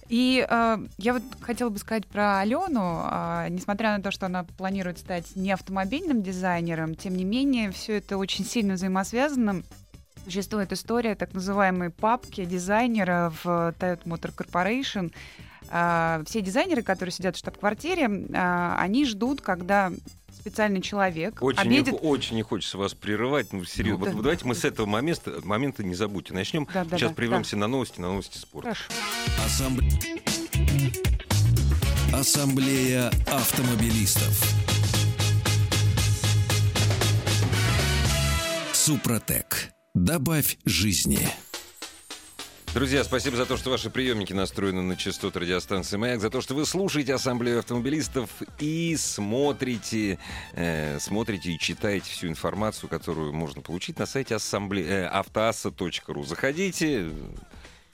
И 0.08 0.46
э, 0.50 0.78
я 0.98 1.14
вот 1.14 1.24
хотела 1.42 1.70
бы 1.70 1.78
сказать 1.78 2.06
про 2.08 2.40
Алену. 2.40 3.02
А, 3.04 3.48
несмотря 3.50 3.96
на 3.96 4.04
то, 4.04 4.12
что 4.12 4.26
она 4.26 4.44
планирует 4.44 4.98
стать 4.98 5.36
не 5.36 5.52
автомобильным 5.52 6.22
дизайнером, 6.22 6.96
тем 6.96 7.16
не 7.16 7.24
менее, 7.24 7.72
все 7.72 7.98
это 7.98 8.18
очень 8.18 8.46
сильно 8.46 8.74
взаимосвязано. 8.74 9.64
Существует 10.26 10.72
история 10.72 11.16
так 11.16 11.34
называемой 11.34 11.90
папки 11.90 12.46
дизайнера 12.46 13.34
в 13.44 13.74
Toyota 13.80 14.04
Motor 14.04 14.36
Corporation. 14.36 15.12
Все 16.26 16.42
дизайнеры, 16.42 16.84
которые 16.84 17.14
сидят 17.14 17.36
в 17.36 17.40
штаб-квартире, 17.40 18.28
они 18.34 19.06
ждут, 19.06 19.42
когда 19.42 19.92
специальный 20.42 20.82
человек 20.82 21.42
Очень, 21.42 21.70
не, 21.70 21.78
обедет... 21.80 22.00
хо- 22.00 22.10
очень 22.10 22.36
не 22.36 22.42
хочется 22.42 22.78
вас 22.78 22.94
прерывать. 22.94 23.54
Ну, 23.54 23.64
серьезно. 23.64 24.06
Ну, 24.06 24.12
вот 24.12 24.16
да. 24.18 24.22
давайте 24.24 24.46
мы 24.46 24.56
с 24.56 24.66
этого 24.66 24.86
момента, 24.88 25.40
момента 25.44 25.84
не 25.84 25.96
забудьте. 25.96 26.34
Начнем. 26.34 26.68
Да, 26.74 26.84
да, 26.84 26.98
Сейчас 26.98 27.10
да, 27.12 27.16
прервемся 27.16 27.56
на 27.58 27.68
новости, 27.68 28.00
на 28.00 28.08
новости 28.08 28.38
спорта. 28.38 28.74
Хорошо. 28.74 28.92
Ассамбле- 29.46 30.22
Ассамблея 32.14 33.10
автомобилистов. 33.32 34.42
Супротек. 38.74 39.70
Добавь 39.94 40.58
жизни. 40.66 41.20
Друзья, 42.74 43.04
спасибо 43.04 43.36
за 43.36 43.46
то, 43.46 43.58
что 43.58 43.70
ваши 43.70 43.90
приемники 43.90 44.32
настроены 44.32 44.82
на 44.82 44.96
частоту 44.96 45.42
радиостанции 45.42 45.98
«Маяк», 45.98 46.22
за 46.22 46.30
то, 46.30 46.40
что 46.40 46.56
вы 46.56 46.66
слушаете 46.66 47.14
Ассамблею 47.14 47.60
автомобилистов 47.60 48.30
и 48.60 48.96
смотрите, 48.98 50.18
э, 50.54 50.98
смотрите 51.02 51.52
и 51.52 51.60
читаете 51.60 52.10
всю 52.10 52.28
информацию, 52.30 52.90
которую 52.90 53.34
можно 53.34 53.62
получить 53.62 54.00
на 54.00 54.06
сайте 54.06 54.36
ассамбле... 54.36 54.86
э, 54.86 55.06
автоасса.ру. 55.06 56.24
Заходите, 56.24 57.10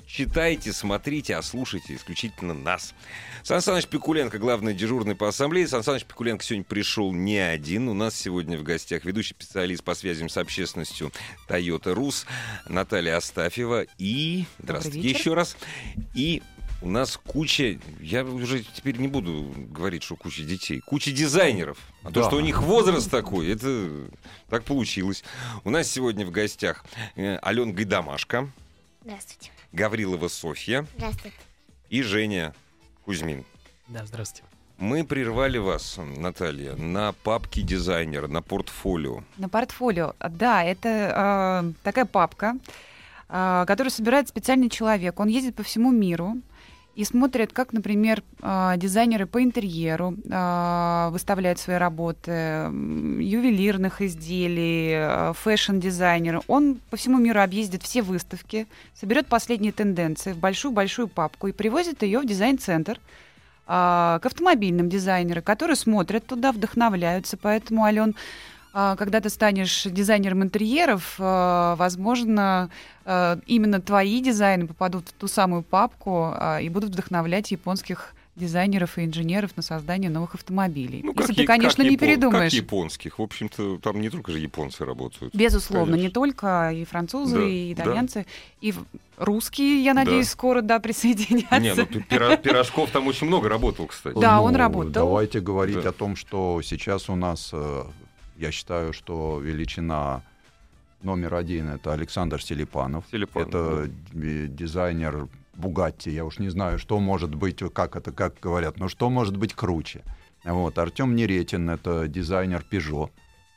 читайте, 0.07 0.73
смотрите, 0.73 1.35
а 1.35 1.41
слушайте 1.41 1.95
исключительно 1.95 2.53
нас. 2.53 2.93
Сан 3.43 3.61
Саныч 3.61 3.87
Пикуленко, 3.87 4.39
главный 4.39 4.73
дежурный 4.73 5.15
по 5.15 5.27
ассамблее. 5.27 5.67
Сан 5.67 5.83
Саныч 5.83 6.05
Пикуленко 6.05 6.43
сегодня 6.43 6.63
пришел 6.63 7.13
не 7.13 7.37
один. 7.37 7.87
У 7.89 7.93
нас 7.93 8.15
сегодня 8.15 8.57
в 8.57 8.63
гостях 8.63 9.05
ведущий 9.05 9.35
специалист 9.37 9.83
по 9.83 9.93
связям 9.93 10.29
с 10.29 10.37
общественностью 10.37 11.11
Toyota 11.47 11.93
Рус 11.93 12.25
Наталья 12.67 13.17
Астафьева 13.17 13.85
и... 13.97 14.45
Здравствуйте 14.59 14.99
вечер. 15.01 15.19
еще 15.19 15.33
раз. 15.33 15.57
И 16.15 16.41
у 16.81 16.89
нас 16.89 17.17
куча, 17.17 17.79
я 17.99 18.23
уже 18.23 18.63
теперь 18.63 18.97
не 18.97 19.07
буду 19.07 19.53
говорить, 19.69 20.03
что 20.03 20.15
куча 20.15 20.43
детей, 20.43 20.79
куча 20.79 21.11
дизайнеров. 21.11 21.77
А 22.03 22.07
то, 22.11 22.21
Да. 22.21 22.27
что 22.27 22.37
у 22.37 22.39
них 22.41 22.61
возраст 22.61 23.09
такой, 23.09 23.51
это 23.51 23.89
так 24.49 24.63
получилось. 24.63 25.23
У 25.63 25.69
нас 25.69 25.89
сегодня 25.89 26.25
в 26.25 26.31
гостях 26.31 26.85
э, 27.15 27.37
Алена 27.37 27.71
Гайдамашка. 27.71 28.51
Здравствуйте. 29.03 29.51
Гаврилова 29.77 30.27
Софья 30.27 30.87
Здравствуйте. 30.97 31.37
и 31.89 32.01
Женя 32.01 32.55
Кузьмин. 33.05 33.45
Да, 33.87 34.05
здравствуйте. 34.05 34.43
Мы 34.79 35.05
прервали 35.05 35.59
вас, 35.59 35.99
Наталья, 36.17 36.75
на 36.75 37.13
папке 37.23 37.61
дизайнера, 37.61 38.27
на 38.27 38.41
портфолио. 38.41 39.23
На 39.37 39.49
портфолио. 39.49 40.13
Да, 40.19 40.63
это 40.63 40.89
э, 40.89 41.73
такая 41.83 42.05
папка, 42.05 42.57
э, 43.29 43.65
которую 43.67 43.91
собирает 43.91 44.27
специальный 44.27 44.69
человек. 44.69 45.19
Он 45.19 45.27
ездит 45.27 45.55
по 45.55 45.61
всему 45.61 45.91
миру 45.91 46.37
и 46.97 47.03
смотрит, 47.03 47.53
как, 47.53 47.73
например, 47.73 48.23
э, 48.41 48.73
дизайнеры 48.77 49.27
по 49.27 49.43
интерьеру 49.43 50.15
э, 50.17 51.09
выставляют 51.11 51.59
свои 51.59 51.77
работы, 51.77 52.31
ювелирных 52.31 54.01
изделий, 54.01 54.93
э, 54.95 55.33
фэшн-дизайнеры. 55.33 56.41
Он 56.47 56.79
по 56.89 56.97
всему 56.97 57.19
миру 57.19 57.39
объездит 57.39 57.83
все 57.83 58.01
выставки, 58.01 58.65
соберет 58.95 59.27
последние 59.27 59.73
тенденции 59.73 60.33
в 60.33 60.37
большую-большую 60.37 61.07
папку 61.07 61.47
и 61.47 61.51
привозит 61.51 62.01
ее 62.01 62.19
в 62.19 62.25
дизайн-центр 62.25 62.99
а, 63.67 64.17
к 64.19 64.25
автомобильным 64.25 64.89
дизайнерам, 64.89 65.43
которые 65.43 65.75
смотрят 65.75 66.25
туда, 66.25 66.51
вдохновляются. 66.51 67.37
Поэтому, 67.37 67.83
Ален, 67.83 68.15
а, 68.15 68.17
когда 68.95 69.19
ты 69.21 69.29
станешь 69.29 69.83
дизайнером 69.85 70.43
интерьеров, 70.43 71.15
а, 71.19 71.75
возможно, 71.77 72.69
а, 73.05 73.39
именно 73.47 73.81
твои 73.81 74.21
дизайны 74.21 74.67
попадут 74.67 75.09
в 75.09 75.13
ту 75.13 75.27
самую 75.27 75.63
папку 75.63 76.31
а, 76.35 76.59
и 76.59 76.69
будут 76.69 76.91
вдохновлять 76.91 77.51
японских 77.51 78.13
дизайнеров 78.35 78.99
и 78.99 79.05
инженеров 79.05 79.57
на 79.57 79.63
создание 79.63 80.11
новых 80.11 80.35
автомобилей. 80.35 81.01
Ну, 81.03 81.11
Если 81.17 81.27
как 81.33 81.35
ты, 81.37 81.45
конечно, 81.45 81.83
как 81.83 81.89
не 81.89 81.95
япон- 81.97 81.99
передумаешь. 81.99 82.51
Как 82.51 82.61
японских. 82.61 83.17
В 83.17 83.21
общем-то, 83.23 83.79
там 83.79 83.99
не 83.99 84.11
только 84.11 84.31
же 84.31 84.37
японцы 84.37 84.85
работают. 84.85 85.33
Безусловно, 85.33 85.95
не 85.95 86.01
Конечно. 86.01 86.13
только 86.21 86.69
и 86.71 86.85
французы, 86.85 87.35
Да, 87.39 87.43
и 87.47 87.73
да. 87.73 87.81
итальянцы, 87.83 88.25
и 88.61 88.73
в- 88.73 88.85
русские, 89.17 89.83
я 89.83 89.95
Да. 89.95 90.03
надеюсь, 90.03 90.29
скоро 90.29 90.61
да, 90.61 90.77
присоединятся. 90.79 91.59
Не, 91.59 91.73
ну 91.73 91.85
пи- 91.87 92.05
пира- 92.07 92.37
Пирожков 92.37 92.91
там 92.91 93.07
очень 93.07 93.25
много 93.25 93.49
работал, 93.49 93.87
кстати. 93.87 94.15
Да, 94.19 94.39
он 94.39 94.55
работал. 94.55 94.91
Давайте 94.91 95.39
говорить 95.39 95.81
Да. 95.81 95.89
о 95.89 95.91
том, 95.93 96.15
что 96.15 96.61
сейчас 96.63 97.09
у 97.09 97.15
нас, 97.15 97.49
э, 97.53 97.85
я 98.37 98.51
считаю, 98.51 98.93
что 98.93 99.39
величина 99.39 100.21
номер 101.01 101.35
один 101.35 101.69
это 101.69 101.93
Александр 101.93 102.41
Селипанов. 102.41 103.05
Селипанов, 103.11 103.47
это 103.49 103.89
ди- 104.13 104.47
дизайнер 104.47 105.27
Бугатти. 105.55 106.11
Я 106.11 106.25
уж 106.25 106.39
не 106.39 106.49
знаю, 106.49 106.79
что 106.79 106.99
может 106.99 107.33
быть, 107.33 107.61
как 107.73 107.95
это, 107.95 108.11
как 108.11 108.39
говорят, 108.39 108.77
но 108.79 108.87
что 108.87 109.09
может 109.09 109.37
быть 109.37 109.53
круче. 109.53 110.03
Вот. 110.43 110.77
Артем 110.77 111.15
Неретин 111.15 111.69
это 111.69 112.07
дизайнер 112.07 112.63
Peugeot. 112.69 113.09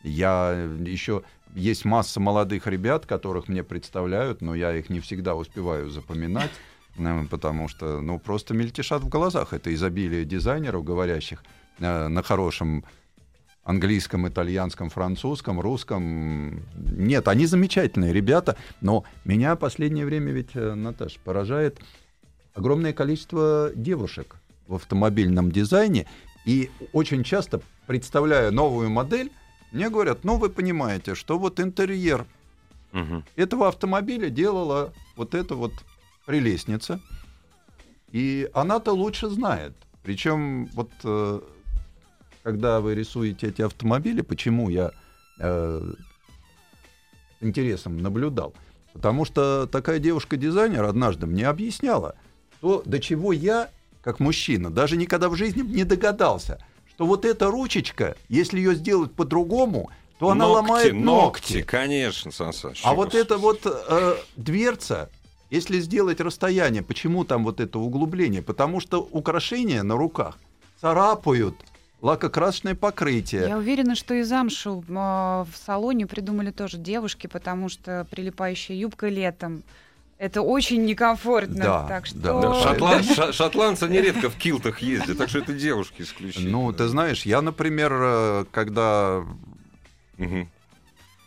Я 0.03 0.53
еще 0.81 1.23
есть 1.55 1.85
масса 1.85 2.21
молодых 2.21 2.67
ребят, 2.67 3.07
которых 3.07 3.49
мне 3.49 3.63
представляют, 3.63 4.41
но 4.41 4.55
я 4.55 4.75
их 4.75 4.89
не 4.89 5.01
всегда 5.01 5.35
успеваю 5.35 5.91
запоминать, 5.91 6.51
э, 6.97 7.25
потому 7.31 7.69
что, 7.69 8.01
ну, 8.01 8.19
просто 8.19 8.55
мельтешат 8.55 9.03
в 9.03 9.09
глазах. 9.09 9.53
Это 9.53 9.73
изобилие 9.75 10.25
дизайнеров, 10.25 10.85
говорящих 10.85 11.45
э, 11.81 12.09
на 12.09 12.23
хорошем 12.23 12.85
английском, 13.63 14.27
итальянском, 14.29 14.91
французском, 14.91 15.61
русском. 15.61 16.63
Нет, 16.77 17.29
они 17.29 17.47
замечательные 17.47 18.13
ребята, 18.13 18.57
но 18.81 19.05
меня 19.25 19.57
последнее 19.57 20.07
время 20.07 20.33
ведь, 20.33 20.51
э, 20.55 20.75
Наташа, 20.75 21.19
поражает 21.25 21.81
огромное 22.55 22.93
количество 22.93 23.71
девушек 23.75 24.37
в 24.67 24.75
автомобильном 24.75 25.53
дизайне. 25.53 26.07
И 26.47 26.71
очень 26.93 27.23
часто, 27.23 27.61
представляя 27.87 28.51
новую 28.51 28.91
модель, 28.91 29.31
мне 29.73 29.89
говорят, 29.91 30.25
ну 30.25 30.37
вы 30.37 30.51
понимаете, 30.51 31.15
что 31.15 31.39
вот 31.39 31.61
интерьер 31.61 32.27
Мгм. 32.93 33.25
этого 33.37 33.69
автомобиля 33.69 34.31
делала 34.31 34.93
вот 35.17 35.35
эта 35.35 35.55
вот 35.55 35.73
прелестница. 36.27 37.01
И 38.11 38.49
она-то 38.53 38.93
лучше 38.93 39.29
знает. 39.29 39.75
Причем 40.03 40.67
вот 40.75 40.91
э, 41.05 41.41
когда 42.43 42.81
вы 42.81 42.95
рисуете 42.95 43.49
эти 43.49 43.63
автомобили, 43.63 44.21
почему 44.23 44.69
я 44.69 44.93
э, 45.39 45.93
интересом 47.41 47.99
наблюдал? 47.99 48.55
Потому 48.93 49.25
что 49.25 49.67
такая 49.71 49.99
девушка-дизайнер 49.99 50.85
однажды 50.85 51.27
мне 51.27 51.47
объясняла, 51.47 52.17
то 52.61 52.83
до 52.85 52.99
чего 52.99 53.33
я, 53.33 53.71
как 54.03 54.21
мужчина, 54.21 54.71
даже 54.71 54.97
никогда 54.97 55.29
в 55.29 55.37
жизни 55.37 55.63
не 55.63 55.85
догадался, 55.85 56.59
что 56.89 57.07
вот 57.07 57.25
эта 57.25 57.47
ручечка, 57.47 58.17
если 58.29 58.59
ее 58.59 58.75
сделать 58.75 59.13
по-другому, 59.13 59.91
то 60.19 60.31
она 60.31 60.47
Ногти, 60.47 60.55
ломает 60.57 60.93
ногти. 60.93 61.05
ногти. 61.05 61.63
Конечно, 61.63 62.31
Сан 62.31 62.53
Саныч. 62.53 62.83
А 62.85 62.93
вот 62.93 63.15
эта 63.15 63.39
вот 63.39 63.61
э, 63.65 64.17
дверца, 64.37 65.09
если 65.49 65.81
сделать 65.81 66.21
расстояние, 66.21 66.83
почему 66.83 67.25
там 67.25 67.45
вот 67.45 67.59
это 67.59 67.79
углубление? 67.79 68.43
Потому 68.43 68.81
что 68.81 69.01
украшения 69.01 69.83
на 69.83 69.97
руках 69.97 70.37
царапают 70.79 71.57
лакокрасочное 72.03 72.75
покрытие. 72.75 73.49
Я 73.49 73.57
уверена, 73.59 73.95
что 73.95 74.15
и 74.15 74.23
замшу 74.23 74.83
э, 74.89 74.93
в 74.93 75.49
салоне 75.65 76.07
придумали 76.07 76.51
тоже 76.51 76.79
девушки, 76.79 77.27
потому 77.27 77.69
что 77.69 78.07
прилипающая 78.11 78.77
юбка 78.77 79.09
летом 79.09 79.63
это 80.21 80.43
очень 80.43 80.85
некомфортно. 80.85 81.65
Да, 81.65 81.87
так 81.89 82.05
что... 82.05 82.19
да. 82.19 82.41
Да, 82.41 82.53
шотланд- 82.63 83.03
ша- 83.15 83.33
шотландцы 83.33 83.89
нередко 83.89 84.29
в 84.29 84.37
килтах 84.37 84.81
ездят, 84.81 85.17
так 85.17 85.31
что 85.31 85.39
это 85.39 85.55
девушки 85.55 86.03
исключительно. 86.03 86.51
Ну, 86.51 86.73
ты 86.75 86.89
знаешь, 86.89 87.23
я, 87.23 87.41
например, 87.41 87.93
э, 87.95 88.45
когда... 88.51 89.23
В 90.19 90.47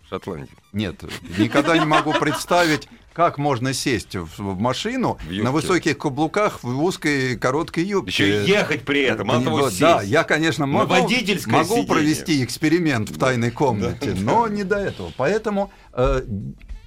Шотландии. 0.09 0.53
Нет, 0.73 1.03
никогда 1.39 1.75
не 1.75 1.85
могу 1.85 2.13
представить, 2.13 2.87
как 3.13 3.37
можно 3.37 3.73
сесть 3.73 4.15
в, 4.15 4.27
в 4.37 4.59
машину 4.59 5.17
В 5.21 5.29
юбке. 5.29 5.43
на 5.43 5.51
высоких 5.51 5.97
каблуках 5.97 6.63
в 6.63 6.83
узкой 6.83 7.37
короткой 7.37 7.85
юбке. 7.85 8.11
Еще 8.11 8.45
ехать 8.45 8.83
при 8.83 9.03
этом, 9.03 9.27
мало 9.27 9.43
того, 9.43 9.69
сесть. 9.69 9.79
Да, 9.79 10.01
я, 10.01 10.23
конечно, 10.23 10.65
могу, 10.65 10.93
могу 10.93 11.09
сиденье. 11.09 11.87
провести 11.87 12.43
эксперимент 12.43 13.09
в 13.09 13.17
тайной 13.17 13.51
комнате, 13.51 14.15
но 14.19 14.47
не 14.47 14.63
до 14.63 14.77
этого. 14.77 15.11
Поэтому 15.15 15.71
э, 15.93 16.21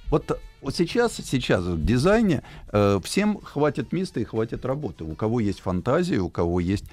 вот, 0.09 0.39
вот 0.61 0.75
сейчас, 0.75 1.15
сейчас 1.15 1.63
в 1.63 1.83
дизайне 1.83 2.43
э, 2.71 2.99
всем 3.03 3.39
хватит 3.41 3.91
места 3.93 4.19
и 4.19 4.23
хватит 4.23 4.65
работы. 4.65 5.03
У 5.03 5.15
кого 5.15 5.39
есть 5.39 5.59
фантазия, 5.59 6.19
у 6.19 6.29
кого 6.29 6.59
есть 6.59 6.85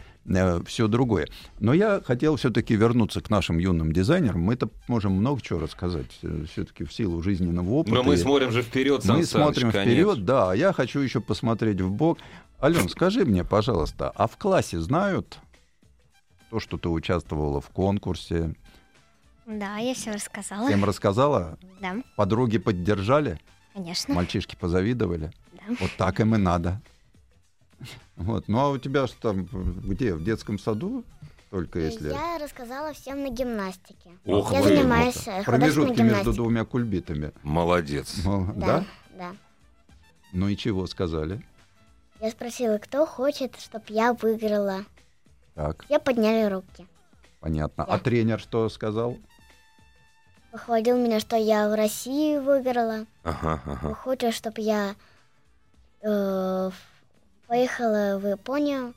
все 0.66 0.88
другое. 0.88 1.28
Но 1.60 1.72
я 1.74 2.00
хотел 2.04 2.36
все-таки 2.36 2.74
вернуться 2.74 3.20
к 3.20 3.30
нашим 3.30 3.58
юным 3.58 3.92
дизайнерам. 3.92 4.40
Мы-то 4.40 4.70
можем 4.88 5.12
много 5.12 5.40
чего 5.42 5.60
рассказать, 5.60 6.06
все-таки 6.50 6.84
в 6.84 6.92
силу 6.92 7.22
жизненного 7.22 7.70
опыта. 7.70 7.94
Но 7.94 8.02
мы 8.02 8.16
смотрим 8.16 8.50
же 8.50 8.62
вперед, 8.62 9.04
Сан 9.04 9.18
мы 9.18 9.24
Саныч, 9.24 9.44
смотрим 9.44 9.72
конечно. 9.72 9.92
вперед, 9.92 10.24
да. 10.24 10.50
А 10.52 10.56
я 10.56 10.72
хочу 10.72 11.00
еще 11.00 11.20
посмотреть 11.20 11.80
в 11.80 11.90
бок. 11.90 12.18
Ален, 12.62 12.88
скажи 12.88 13.24
мне, 13.24 13.44
пожалуйста, 13.44 14.10
а 14.14 14.26
в 14.26 14.36
классе 14.38 14.80
знают 14.80 15.38
то, 16.50 16.60
что 16.60 16.78
ты 16.78 16.88
участвовала 16.88 17.60
в 17.60 17.68
конкурсе? 17.68 18.54
Да, 19.46 19.76
я 19.76 19.92
все 19.92 20.12
рассказала. 20.12 20.66
Всем 20.68 20.84
рассказала? 20.84 21.58
Да, 21.80 21.96
Подруги 22.16 22.58
поддержали? 22.58 23.38
конечно. 23.74 24.14
Мальчишки 24.14 24.56
позавидовали? 24.56 25.32
Да. 25.52 25.74
Вот 25.80 25.90
так 25.98 26.20
им 26.20 26.34
и 26.34 26.38
надо. 26.38 26.80
Вот. 28.16 28.48
Ну 28.48 28.58
а 28.58 28.70
у 28.70 28.78
тебя 28.78 29.06
что 29.06 29.32
там, 29.32 29.44
где? 29.82 30.14
В 30.14 30.22
детском 30.24 30.58
саду? 30.58 31.04
Только 31.50 31.78
если... 31.78 32.08
Я 32.10 32.38
рассказала 32.38 32.92
всем 32.92 33.22
на 33.22 33.30
гимнастике. 33.30 34.10
Ох 34.26 34.52
я 34.52 34.60
вы. 34.60 34.68
занимаюсь 34.68 35.16
э, 35.28 35.42
художественной 35.42 35.44
Промежутки 35.44 36.00
между 36.02 36.32
двумя 36.32 36.64
кульбитами. 36.64 37.32
Молодец. 37.42 38.16
Ну, 38.24 38.52
Да, 38.56 38.66
да? 38.66 38.84
да. 39.18 39.36
Ну 40.32 40.48
и 40.48 40.56
чего 40.56 40.86
сказали? 40.86 41.44
Я 42.20 42.30
спросила, 42.30 42.78
кто 42.78 43.06
хочет, 43.06 43.58
чтобы 43.60 43.84
я 43.90 44.14
выиграла. 44.14 44.84
Так, 45.54 45.84
Все 45.84 46.00
подняли 46.00 46.50
руки. 46.50 46.86
понятно. 47.40 47.84
Я. 47.86 47.94
А 47.94 47.98
тренер 48.00 48.40
что 48.40 48.68
сказал? 48.68 49.16
Похвалил 50.50 50.96
меня, 50.96 51.20
что 51.20 51.36
я 51.36 51.68
в 51.68 51.74
России 51.76 52.38
выиграла. 52.38 53.06
Ага, 53.22 53.60
ага. 53.64 53.94
Хочет, 53.94 54.34
чтобы 54.34 54.60
я 54.60 54.94
э, 56.00 56.70
в- 56.72 56.93
поехала 57.48 58.18
в 58.18 58.26
Японию. 58.26 58.94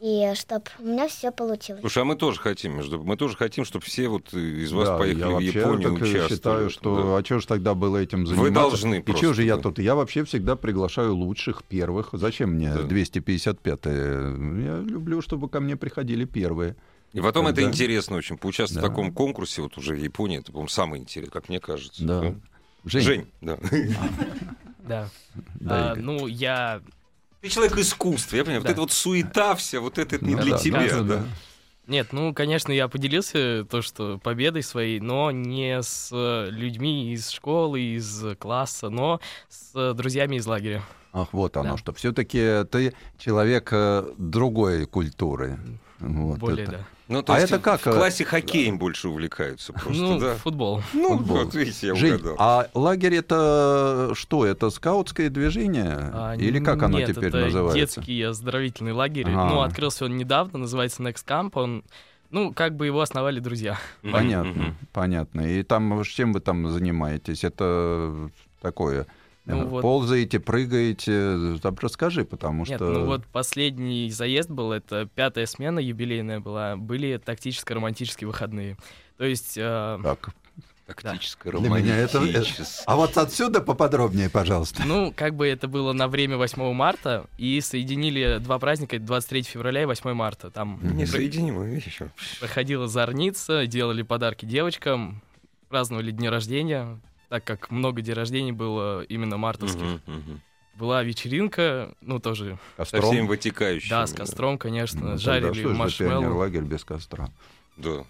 И 0.00 0.30
чтобы 0.36 0.62
у 0.78 0.84
меня 0.84 1.08
все 1.08 1.32
получилось. 1.32 1.80
Слушай, 1.80 2.02
а 2.02 2.04
мы 2.04 2.14
тоже 2.14 2.38
хотим, 2.38 2.76
между... 2.76 3.02
мы 3.02 3.16
тоже 3.16 3.36
хотим, 3.36 3.64
чтобы 3.64 3.84
все 3.84 4.06
вот 4.06 4.32
из 4.32 4.70
вас 4.70 4.90
Да, 4.90 4.96
поехали 4.98 5.28
я 5.32 5.36
в 5.36 5.40
Японию 5.40 5.90
так 5.90 5.98
и 6.00 6.02
участвовать. 6.04 6.30
считаю, 6.32 6.70
что 6.70 7.16
а 7.16 7.24
что 7.24 7.40
ж 7.40 7.46
тогда 7.46 7.74
было 7.74 7.96
этим 7.96 8.24
заниматься? 8.24 8.52
должны 8.52 8.94
И 8.98 9.00
просто, 9.00 9.24
что 9.24 9.34
же 9.34 9.42
я 9.42 9.56
да. 9.56 9.62
тут? 9.62 9.80
Я 9.80 9.96
вообще 9.96 10.22
всегда 10.22 10.54
приглашаю 10.54 11.16
лучших, 11.16 11.64
первых. 11.64 12.10
Зачем 12.12 12.50
мне 12.50 12.72
Да. 12.72 12.82
255-е? 12.82 14.64
Я 14.64 14.78
люблю, 14.88 15.20
чтобы 15.20 15.48
ко 15.48 15.58
мне 15.58 15.76
приходили 15.76 16.24
первые. 16.24 16.76
И 17.12 17.20
потом 17.20 17.48
это 17.48 17.56
Да. 17.62 17.62
интересно 17.68 18.18
очень. 18.18 18.36
Поучаствовать 18.38 18.80
Да. 18.84 18.88
в 18.88 18.90
таком 18.92 19.12
конкурсе, 19.12 19.62
вот 19.62 19.76
уже 19.78 19.94
в 19.94 19.98
Японии, 20.00 20.38
это, 20.38 20.52
по-моему, 20.52 20.68
самое 20.68 21.02
интересное, 21.02 21.32
как 21.32 21.48
мне 21.48 21.58
кажется. 21.58 22.04
Да. 22.04 22.22
Ну, 22.22 22.40
Жень, 22.84 23.02
Жень, 23.02 23.26
да. 23.40 23.58
Да. 24.88 25.08
да, 25.60 25.92
А, 25.92 25.94
ну, 25.94 26.26
я... 26.26 26.80
Ты 27.40 27.48
человек 27.50 27.76
искусства, 27.78 28.36
я 28.36 28.42
понимаю, 28.44 28.60
вот 28.62 28.66
Да. 28.66 28.72
эта 28.72 28.80
вот 28.80 28.92
суета 28.92 29.54
вся, 29.54 29.80
вот 29.80 29.98
это 29.98 30.24
не 30.24 30.34
Да, 30.34 30.42
для 30.42 30.52
да, 30.52 30.58
тебя, 30.58 30.88
да, 30.90 31.02
да. 31.02 31.24
Нет, 31.86 32.08
ну, 32.12 32.34
конечно, 32.34 32.70
я 32.70 32.86
поделился 32.88 33.64
то, 33.64 33.80
что 33.80 34.18
победой 34.18 34.62
своей, 34.62 35.00
но 35.00 35.30
не 35.30 35.80
с 35.82 36.10
э, 36.12 36.48
людьми 36.50 37.14
из 37.14 37.30
школы, 37.30 37.80
из 37.80 38.24
класса, 38.38 38.90
но 38.90 39.20
с 39.48 39.70
э, 39.74 39.94
друзьями 39.94 40.36
из 40.36 40.46
лагеря. 40.46 40.82
Ах, 41.14 41.28
вот 41.32 41.56
оно 41.56 41.72
Да. 41.72 41.76
что. 41.78 41.92
Все-таки 41.94 42.64
ты 42.70 42.92
человек 43.16 43.70
э, 43.72 44.04
другой 44.18 44.84
культуры. 44.86 45.58
Вот 46.00 46.38
Более, 46.38 46.64
это. 46.64 46.72
да. 46.72 46.86
Ну, 47.08 47.22
то 47.22 47.32
А 47.32 47.40
есть 47.40 47.50
это 47.50 47.58
как, 47.62 47.80
В 47.80 47.86
э, 47.86 47.92
классе 47.94 48.24
хоккеем 48.24 48.78
больше 48.78 49.08
увлекаются 49.08 49.72
просто, 49.72 49.92
ну, 50.02 50.18
да? 50.20 50.34
футбол. 50.36 50.82
Ну, 50.92 51.16
футбол. 51.16 51.38
вот 51.38 51.54
видите, 51.54 51.86
я 51.88 51.94
Жень, 51.94 52.14
угадал. 52.16 52.36
а 52.38 52.68
лагерь 52.74 53.14
это 53.16 54.10
что? 54.14 54.44
Это 54.44 54.68
скаутское 54.68 55.30
движение? 55.30 55.96
А, 56.12 56.34
Или 56.36 56.60
как 56.60 56.82
оно 56.82 57.00
теперь 57.00 57.26
это 57.28 57.38
называется? 57.38 57.78
детский 58.02 58.22
оздоровительный 58.22 58.92
лагерь. 58.92 59.26
Ага. 59.26 59.48
Ну, 59.48 59.60
открылся 59.62 60.04
он 60.04 60.18
недавно, 60.18 60.58
называется 60.58 61.02
Next 61.02 61.24
Camp. 61.26 61.52
Он, 61.54 61.82
ну, 62.30 62.52
как 62.52 62.76
бы 62.76 62.84
его 62.84 63.00
основали 63.00 63.40
друзья. 63.40 63.78
Понятно, 64.02 64.74
понятно. 64.92 65.40
И 65.40 65.62
там 65.62 66.04
чем 66.04 66.34
вы 66.34 66.40
там 66.40 66.68
занимаетесь? 66.68 67.42
Это 67.42 68.30
такое. 68.60 69.06
Ну 69.48 69.62
э, 69.62 69.64
вот. 69.64 69.82
Ползаете, 69.82 70.38
прыгаете. 70.40 71.58
Там 71.62 71.76
расскажи, 71.80 72.24
потому 72.24 72.64
Нет, 72.64 72.76
что. 72.76 72.90
ну 72.90 73.06
вот 73.06 73.26
последний 73.26 74.10
заезд 74.10 74.50
был, 74.50 74.72
это 74.72 75.08
пятая 75.14 75.46
смена 75.46 75.78
юбилейная 75.78 76.40
была, 76.40 76.76
были 76.76 77.16
тактическо-романтические 77.18 78.26
выходные. 78.26 78.76
То 79.16 79.24
есть, 79.24 79.54
э, 79.56 79.98
Так. 80.02 80.30
Тактическое, 80.86 81.52
Для 81.52 81.68
меня 81.68 81.96
это- 81.98 82.18
романтическое. 82.18 82.66
А 82.86 82.96
вот 82.96 83.18
отсюда 83.18 83.60
поподробнее, 83.60 84.30
пожалуйста. 84.30 84.84
ну, 84.86 85.12
как 85.14 85.34
бы 85.34 85.46
это 85.46 85.68
было 85.68 85.92
на 85.92 86.08
время 86.08 86.38
8 86.38 86.72
марта, 86.72 87.26
и 87.36 87.60
соединили 87.60 88.38
два 88.40 88.58
праздника, 88.58 88.98
23 88.98 89.42
февраля 89.42 89.82
и 89.82 89.84
8 89.84 90.14
марта. 90.14 90.50
Там 90.50 90.78
Не 90.82 91.04
про- 91.04 91.12
соединимое 91.12 91.76
еще. 91.76 92.10
проходила 92.40 92.88
зорница, 92.88 93.66
делали 93.66 94.00
подарки 94.00 94.46
девочкам, 94.46 95.20
праздновали 95.68 96.10
дни 96.10 96.26
рождения, 96.30 96.98
так 97.28 97.44
как 97.44 97.70
много 97.70 98.02
дней 98.02 98.12
рождений 98.14 98.52
было 98.52 99.02
именно 99.02 99.36
мартовских. 99.36 99.82
Мгм, 99.82 100.00
мгм. 100.06 100.40
Была 100.74 101.02
вечеринка, 101.02 101.94
ну, 102.00 102.20
тоже, 102.20 102.58
Со 102.76 102.82
Костром? 102.82 103.04
всеми 103.04 103.26
вытекающими. 103.26 103.90
да, 103.90 104.06
с 104.06 104.12
костром, 104.12 104.52
Ну, 104.52 104.58
конечно, 104.58 105.00
тогда 105.00 105.16
жарили 105.18 105.62
за 105.64 105.74
маршмеллоу. 105.74 106.20
пионер-лагерь 106.22 106.62
без 106.62 106.84
костра? 106.84 107.30
Да. 107.76 108.04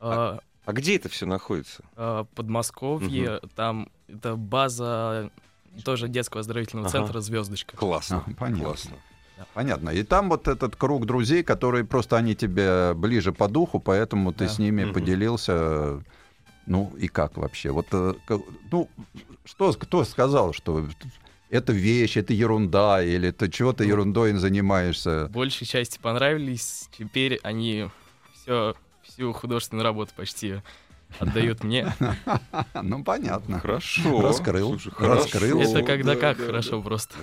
А, 0.00 0.40
А 0.66 0.72
где 0.72 0.96
это 0.96 1.08
все 1.08 1.26
находится? 1.26 1.82
а, 1.96 2.24
Подмосковье, 2.34 3.40
там 3.54 3.88
это 4.08 4.36
база 4.36 5.30
тоже 5.84 6.08
детского 6.08 6.40
оздоровительного 6.40 6.86
Ага. 6.88 6.98
центра 6.98 7.20
«Звездочка». 7.20 7.76
Классно. 7.76 8.24
А, 8.26 8.30
понятно. 8.34 8.64
Классно. 8.64 8.96
Понятно. 9.54 9.90
И 9.90 10.02
там 10.04 10.28
вот 10.28 10.46
этот 10.48 10.76
круг 10.76 11.06
друзей, 11.06 11.42
которые 11.42 11.84
просто 11.84 12.16
они 12.16 12.34
тебе 12.36 12.94
ближе 12.94 13.32
по 13.32 13.48
духу, 13.48 13.80
поэтому 13.80 14.32
ты 14.32 14.44
Да. 14.44 14.48
с 14.50 14.58
ними 14.58 14.84
Мгм. 14.84 14.94
поделился. 14.94 16.02
Ну 16.66 16.92
и 16.98 17.08
как 17.08 17.36
вообще? 17.36 17.70
Вот, 17.70 17.86
э, 17.92 18.14
ну, 18.70 18.88
что, 19.44 19.72
кто 19.72 20.04
сказал, 20.04 20.52
что 20.52 20.86
это 21.50 21.72
вещь, 21.72 22.16
это 22.16 22.32
ерунда, 22.32 23.02
или 23.02 23.30
ты 23.30 23.50
чего-то 23.50 23.84
Ну, 23.84 23.90
ерундой 23.90 24.32
занимаешься? 24.34 25.28
Большей 25.30 25.66
части 25.66 25.98
понравились, 26.00 26.88
теперь 26.98 27.38
они 27.42 27.88
все, 28.32 28.74
всю 29.02 29.32
художественную 29.32 29.84
работу 29.84 30.12
почти 30.16 30.62
отдают 31.18 31.62
мне. 31.62 31.92
Ну, 32.82 33.04
понятно. 33.04 33.60
Хорошо. 33.60 34.20
Раскрыл. 34.22 34.78
Слушай. 34.80 34.92
Раскрыл. 34.98 35.60
Это 35.60 35.82
когда 35.82 36.14
Да, 36.14 36.20
как 36.20 36.38
да, 36.38 36.46
хорошо 36.46 36.78
да. 36.78 36.82
просто. 36.82 37.14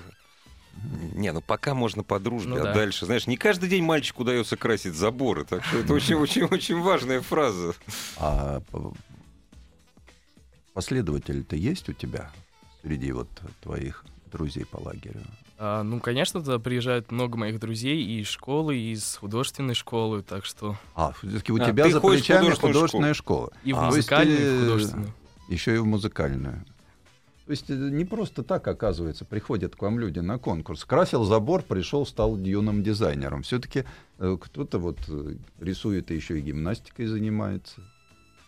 Не, 1.13 1.32
ну 1.34 1.41
пока 1.41 1.73
можно 1.73 2.01
по 2.04 2.19
дружбе, 2.19 2.51
Ну 2.51 2.62
а 2.62 2.63
да. 2.63 2.73
дальше, 2.73 3.06
знаешь, 3.06 3.27
не 3.27 3.38
каждый 3.38 3.69
день 3.69 3.84
мальчику 3.84 4.21
удается 4.23 4.56
красить 4.56 4.93
заборы, 4.95 5.43
так 5.43 5.63
что 5.65 5.80
это 5.80 5.93
очень-очень-очень 5.93 6.80
важная 6.82 7.21
фраза. 7.21 7.73
А 8.17 8.62
п- 10.71 10.75
последователь-то 10.75 11.55
есть 11.55 11.89
у 11.89 11.93
тебя 11.93 12.31
среди 12.81 13.12
вот 13.12 13.27
твоих 13.62 14.05
друзей 14.31 14.65
по 14.65 14.77
лагерю? 14.77 15.21
А, 15.57 15.84
ну, 15.84 15.99
конечно, 15.99 16.41
туда 16.41 16.57
приезжают 16.60 17.12
много 17.12 17.38
моих 17.38 17.60
друзей 17.60 18.01
и 18.03 18.21
из 18.21 18.27
школы, 18.27 18.75
и 18.77 18.93
из 18.93 19.15
художественной 19.17 19.75
школы, 19.75 20.23
так 20.23 20.45
что 20.45 20.75
А, 20.95 21.12
все-таки 21.13 21.51
у 21.51 21.57
А, 21.62 21.65
тебя 21.65 21.89
за 21.89 22.01
плечами 22.01 22.39
художественную 22.39 22.73
художественная 22.73 23.13
школа. 23.13 23.51
и 23.63 23.73
в 23.73 23.77
А, 23.77 23.89
то 23.91 23.95
есть 23.95 24.10
музыкальную, 24.10 24.39
и 24.39 24.57
в 24.57 24.60
художественную. 24.62 25.13
Еще 25.49 25.75
и 25.75 25.77
в 25.77 25.86
музыкальную. 25.86 26.65
То 27.45 27.51
есть 27.51 27.69
э, 27.69 27.73
не 27.75 28.05
просто 28.05 28.43
так, 28.43 28.65
оказывается, 28.67 29.25
приходят 29.25 29.75
к 29.75 29.81
вам 29.81 29.99
люди 29.99 30.19
на 30.19 30.38
конкурс. 30.39 30.86
Красил 30.86 31.25
забор, 31.25 31.62
пришел, 31.63 32.05
стал 32.05 32.38
юным 32.38 32.81
дизайнером. 32.81 33.43
Все-таки 33.43 33.84
кто-то 34.17 34.79
вот 34.79 34.97
э, 35.10 35.36
рисует 35.60 36.10
и 36.12 36.15
еще 36.15 36.39
и 36.39 36.41
гимнастикой 36.41 37.07
занимается. 37.07 37.81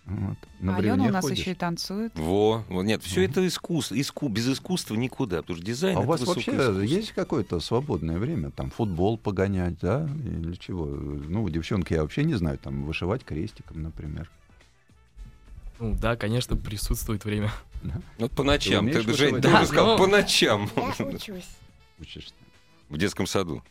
Вот. 0.06 0.38
На 0.60 0.76
А 0.76 0.80
Алена 0.80 1.06
у 1.06 1.10
нас 1.10 1.24
ходишь. 1.24 1.40
еще 1.40 1.52
и 1.52 1.56
танцует. 1.56 2.12
Во, 2.20 2.66
вот 2.68 2.84
нет, 2.84 3.02
все 3.04 3.24
это 3.24 3.46
искусство, 3.48 3.96
иску, 3.96 4.28
без 4.28 4.50
искусства 4.50 4.96
никуда, 4.96 5.38
потому 5.42 5.56
что 5.58 5.66
дизайн 5.66 5.98
А 5.98 6.02
у 6.02 6.04
вас 6.04 6.22
вообще 6.26 6.52
искусство. 6.52 6.82
есть 6.82 7.12
какое-то 7.14 7.60
свободное 7.62 8.18
время? 8.18 8.52
Там 8.52 8.70
футбол 8.70 9.18
погонять, 9.18 9.80
да? 9.80 10.10
Или 10.26 10.56
чего? 10.56 10.86
Ну, 10.86 11.48
девчонки, 11.50 11.94
я 11.94 12.02
вообще 12.02 12.26
не 12.26 12.34
знаю, 12.36 12.58
там 12.58 12.84
вышивать 12.84 13.24
крестиком, 13.24 13.82
например. 13.82 14.30
Ну, 15.80 15.96
да, 16.00 16.16
конечно, 16.18 16.56
присутствует 16.58 17.24
время. 17.26 17.52
Ну, 18.18 18.28
по 18.30 18.44
ночам. 18.44 18.88
Ты 18.88 18.94
Ты, 18.94 19.02
Жень, 19.02 19.12
вышивать? 19.12 19.42
ты 19.44 19.50
Да, 19.50 19.58
уже 19.60 19.68
сказал, 19.68 19.88
ну- 19.88 19.98
по 19.98 20.08
ночам. 20.08 20.70
Я 20.76 21.06
учусь. 21.06 21.48
Учишься. 22.00 22.34
В 22.90 22.98
детском 22.98 23.26
саду. 23.26 23.64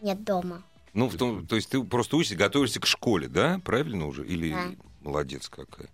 Нет, 0.00 0.22
дома. 0.24 0.62
Ну, 0.92 1.08
в 1.08 1.16
том, 1.16 1.46
то 1.46 1.56
есть 1.56 1.70
ты 1.70 1.82
просто 1.82 2.16
учишься, 2.16 2.36
готовишься 2.36 2.80
к 2.80 2.86
школе, 2.86 3.28
да? 3.28 3.60
Правильно 3.64 4.06
уже? 4.06 4.26
Или 4.26 4.50
Да. 4.52 4.64
Молодец 5.08 5.48
какая? 5.48 5.88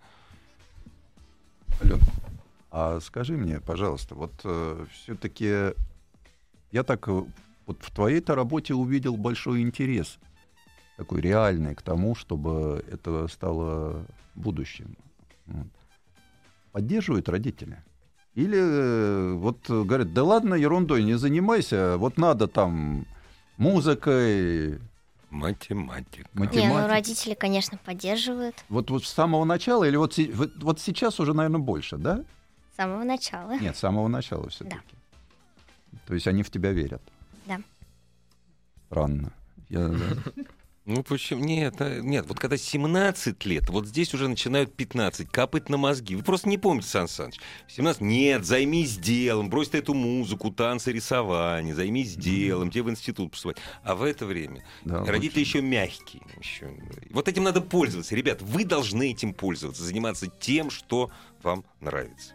Ален, 1.81 2.01
а 2.71 3.01
скажи 3.01 3.37
мне, 3.37 3.61
пожалуйста, 3.61 4.15
вот 4.15 4.33
все-таки 4.93 5.75
я 6.75 6.83
так 6.83 7.07
э, 7.09 7.23
вот 7.67 7.79
в 7.81 7.91
твоей-то 7.93 8.35
работе 8.35 8.75
увидел 8.75 9.17
большой 9.17 9.63
интерес, 9.63 10.19
такой 10.97 11.21
реальный 11.21 11.77
к 11.77 11.83
тому, 11.83 12.17
чтобы 12.17 12.85
это 12.91 13.29
стало 13.29 14.05
будущим. 14.35 14.97
Вот. 15.47 15.69
Поддерживают 16.73 17.29
родители? 17.29 17.81
Или 18.35 18.59
э, 18.59 19.35
вот 19.35 19.71
э, 19.71 19.85
говорят, 19.85 20.13
да 20.13 20.25
ладно, 20.25 20.55
ерундой 20.55 21.05
не 21.05 21.15
занимайся, 21.15 21.97
вот 21.97 22.19
надо 22.19 22.49
там 22.49 23.07
музыкой, 23.57 24.81
Математика. 25.35 26.29
Не, 26.35 26.69
ну 26.69 26.87
родители, 26.87 27.35
конечно, 27.35 27.77
поддерживают 27.85 28.65
Вот, 28.69 28.91
вот 28.91 29.05
с 29.05 29.13
самого 29.13 29.45
начала 29.45 29.85
или 29.85 29.97
вот, 29.97 30.17
вот, 30.33 30.51
вот 30.63 30.81
сейчас 30.81 31.19
уже, 31.19 31.35
наверное, 31.35 31.61
больше, 31.61 31.97
да? 31.97 32.25
с 32.73 32.77
самого 32.77 33.05
начала. 33.05 33.53
Нет, 33.59 33.77
с 33.77 33.81
самого 33.81 34.09
начала 34.09 34.49
все-таки. 34.49 34.79
То 36.07 36.15
есть 36.15 36.27
они 36.27 36.43
в 36.43 36.51
тебя 36.51 36.73
верят. 36.73 37.03
Да. 37.47 37.61
Странно. 38.87 39.33
Я, 39.69 39.89
да. 39.89 40.33
Ну 40.87 41.03
почему? 41.03 41.43
Нет, 41.43 41.77
а, 41.81 42.01
нет, 42.01 42.27
вот 42.29 42.39
когда 42.39 42.59
17 42.59 43.47
лет, 43.47 43.71
вот 43.71 43.87
здесь 43.87 44.13
уже 44.13 44.29
начинают 44.29 44.77
15, 44.77 45.31
капать 45.31 45.71
на 45.71 45.79
мозги. 45.79 46.15
Вы 46.15 46.23
просто 46.23 46.49
не 46.51 46.59
помните, 46.59 46.89
Сан 46.89 47.09
Саныч. 47.09 47.41
17, 47.69 48.03
нет, 48.03 48.45
займись 48.45 48.99
делом, 48.99 49.49
брось 49.49 49.71
ты 49.71 49.79
эту 49.79 49.95
музыку, 49.95 50.51
танцы, 50.51 50.93
рисование, 50.93 51.75
займись 51.75 52.17
делом, 52.17 52.71
тебе 52.71 52.83
в 52.83 52.91
институт 52.91 53.31
поступать. 53.31 53.57
А 53.83 53.95
в 53.95 54.03
это 54.03 54.27
время 54.27 54.63
Да, 54.85 55.03
родители 55.07 55.41
очень. 55.41 55.49
еще 55.49 55.63
мягкие. 55.63 56.23
Еще. 56.39 56.71
Вот 57.11 57.29
этим 57.29 57.45
надо 57.45 57.63
пользоваться. 57.63 58.15
Ребят, 58.15 58.43
вы 58.43 58.65
должны 58.67 59.11
этим 59.11 59.33
пользоваться, 59.33 59.83
заниматься 59.83 60.27
тем, 60.27 60.69
что 60.69 61.11
вам 61.43 61.65
нравится. 61.81 62.35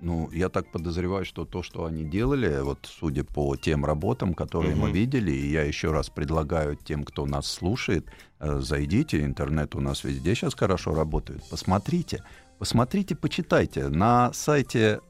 Ну, 0.00 0.28
я 0.32 0.48
так 0.48 0.70
подозреваю, 0.70 1.24
что 1.24 1.44
то, 1.44 1.62
что 1.62 1.84
они 1.86 2.04
делали, 2.04 2.60
вот 2.62 2.78
судя 2.82 3.24
по 3.24 3.56
тем 3.56 3.84
работам, 3.84 4.34
которые 4.34 4.74
мы 4.74 4.88
Мгм. 4.88 4.92
видели, 4.92 5.30
и 5.32 5.50
я 5.50 5.62
еще 5.62 5.92
раз 5.92 6.10
предлагаю 6.10 6.76
тем, 6.76 7.04
кто 7.04 7.24
нас 7.26 7.46
слушает, 7.46 8.06
э, 8.40 8.60
зайдите, 8.60 9.24
интернет 9.24 9.74
у 9.74 9.80
нас 9.80 10.04
везде 10.04 10.34
сейчас 10.34 10.54
хорошо 10.54 10.94
работает, 10.94 11.42
посмотрите, 11.48 12.22
посмотрите, 12.58 13.14
почитайте. 13.14 13.88
На 13.88 14.32
сайте 14.34 15.00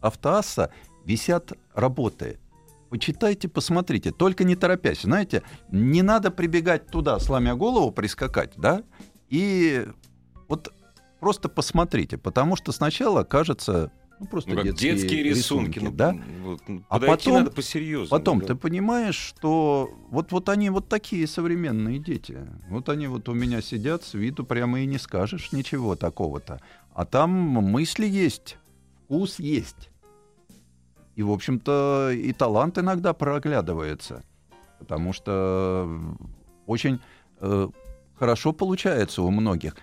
Автоасса 0.00 0.70
висят 1.04 1.52
работы. 1.74 2.38
Почитайте, 2.88 3.48
посмотрите, 3.48 4.10
только 4.10 4.44
не 4.44 4.56
торопясь. 4.56 5.02
Знаете, 5.02 5.42
не 5.70 6.02
надо 6.02 6.30
прибегать 6.30 6.86
туда, 6.86 7.18
сломя 7.20 7.54
голову, 7.54 7.92
прискакать, 7.92 8.52
да? 8.56 8.82
И 9.28 9.86
вот 10.48 10.72
просто 11.20 11.48
посмотрите, 11.48 12.16
потому 12.18 12.56
что 12.56 12.72
сначала 12.72 13.22
кажется, 13.22 13.92
ну 14.20 14.26
просто 14.26 14.50
Ну, 14.50 14.56
как 14.56 14.64
детские, 14.66 14.94
детские, 14.94 15.22
рисунки. 15.22 15.78
ну, 15.78 15.90
да? 15.90 16.14
вот, 16.42 16.60
ну, 16.68 16.82
А 16.88 17.00
потом- 17.00 17.34
надо 17.34 17.50
посерьезнее. 17.50 18.08
Потом 18.10 18.40
да. 18.40 18.48
ты 18.48 18.54
понимаешь, 18.54 19.16
что 19.16 19.90
вот, 20.10 20.30
вот 20.30 20.48
они 20.50 20.68
вот 20.70 20.88
такие 20.88 21.26
современные 21.26 21.98
дети. 21.98 22.38
Вот 22.68 22.88
они 22.90 23.06
вот 23.06 23.28
у 23.28 23.34
меня 23.34 23.62
сидят, 23.62 24.04
с 24.04 24.14
виду 24.14 24.44
прямо 24.44 24.80
и 24.80 24.86
не 24.86 24.98
скажешь 24.98 25.52
ничего 25.52 25.96
такого-то. 25.96 26.60
А 26.92 27.06
там 27.06 27.30
мысли 27.30 28.06
есть, 28.06 28.58
вкус 29.04 29.38
есть. 29.38 29.88
И, 31.16 31.22
в 31.22 31.32
общем-то, 31.32 32.10
и 32.12 32.32
талант 32.32 32.78
иногда 32.78 33.12
проглядывается. 33.14 34.22
Потому 34.78 35.12
что 35.12 35.88
очень 36.66 37.00
э, 37.40 37.68
хорошо 38.18 38.52
получается 38.52 39.22
у 39.22 39.30
многих. 39.30 39.76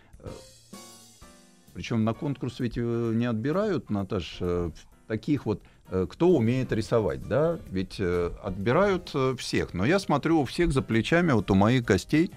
Причем 1.78 2.04
на 2.04 2.16
конкурс 2.16 2.60
ведь 2.60 2.76
э, 2.76 2.82
не 3.14 3.28
отбирают, 3.28 3.92
Наташ, 3.92 4.38
э, 4.40 4.72
таких 5.06 5.46
вот, 5.46 5.62
э, 5.92 6.08
кто 6.10 6.30
умеет 6.30 6.72
рисовать, 6.72 7.28
да? 7.28 7.60
Ведь 7.70 8.02
отбирают 8.02 9.14
всех. 9.38 9.76
Но 9.76 9.86
я 9.86 10.00
смотрю, 10.00 10.42
у 10.42 10.46
всех 10.46 10.72
за 10.72 10.82
плечами, 10.82 11.34
вот 11.34 11.52
у 11.52 11.54
моих 11.54 11.84
гостей, 11.84 12.32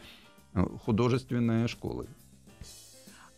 художественные 0.84 1.68
школы. 1.68 2.06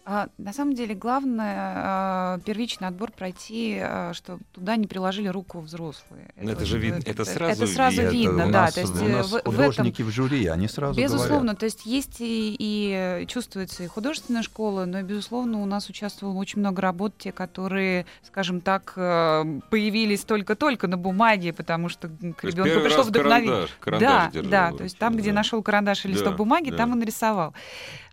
А, 0.04 0.28
на 0.36 0.52
самом 0.52 0.74
деле 0.74 0.96
главное 0.96 1.54
а, 1.76 2.38
первичный 2.44 2.88
отбор 2.88 3.12
пройти, 3.12 3.78
а, 3.80 4.12
что 4.14 4.40
туда 4.52 4.74
не 4.74 4.88
приложили 4.88 5.28
руку 5.28 5.60
взрослые. 5.60 6.30
Ну, 6.34 6.50
это 6.50 6.64
же 6.64 6.78
видно, 6.78 7.00
это 7.06 7.24
сразу 7.24 7.62
это 7.62 7.72
сразу 7.72 8.02
видно. 8.02 8.10
видно, 8.10 8.46
у 8.48 8.50
да. 8.50 8.62
нас, 8.62 8.74
то 8.74 8.80
есть 8.80 9.00
у 9.00 9.04
э, 9.04 9.08
нас 9.08 9.26
в, 9.28 9.30
в 9.30 9.36
этом 9.36 9.52
художники 9.52 10.02
в, 10.02 10.10
жюри, 10.10 10.46
они 10.46 10.66
сразу 10.66 10.98
Безусловно, 10.98 11.38
говорят. 11.38 11.58
то 11.60 11.66
есть 11.66 11.86
есть 11.86 12.16
и, 12.18 12.56
и 12.58 13.26
чувствуется 13.28 13.84
и 13.84 13.86
художественная 13.86 14.42
школа, 14.42 14.86
но, 14.86 15.02
безусловно, 15.02 15.62
у 15.62 15.66
нас 15.66 15.88
участвовало 15.88 16.36
очень 16.36 16.58
много 16.58 16.82
работ, 16.82 17.16
те, 17.18 17.30
которые, 17.30 18.04
скажем 18.26 18.60
так, 18.60 18.94
э, 18.96 19.60
появились 19.70 20.24
только-только 20.24 20.88
на 20.88 20.96
бумаге, 20.96 21.52
потому 21.52 21.88
что 21.88 22.08
к 22.08 22.42
ребенку 22.42 22.80
пришло 22.82 23.04
вдохновение. 23.04 23.68
карандаш, 23.68 23.70
карандаш 23.78 24.10
Да, 24.10 24.30
держал 24.32 24.50
да, 24.50 24.76
то 24.76 24.82
есть 24.82 24.98
там, 24.98 25.16
где 25.16 25.30
да. 25.30 25.36
нашел 25.36 25.62
карандаш 25.62 26.04
или 26.06 26.14
Да, 26.14 26.18
листок 26.18 26.36
бумаги, 26.36 26.70
да. 26.70 26.78
там 26.78 26.90
он 26.90 27.02
рисовал. 27.04 27.54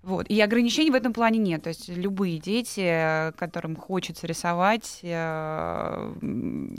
Вот. 0.02 0.30
И 0.30 0.40
ограничений 0.40 0.92
в 0.92 0.96
этом 0.96 1.14
плане 1.14 1.40
нет. 1.40 1.64
То 1.64 1.70
есть 1.70 1.90
любые 1.90 2.40
дети, 2.40 2.82
э, 2.82 3.32
которым 3.34 3.76
хочется 3.76 4.28
рисовать 4.28 5.00
э, 5.04 6.14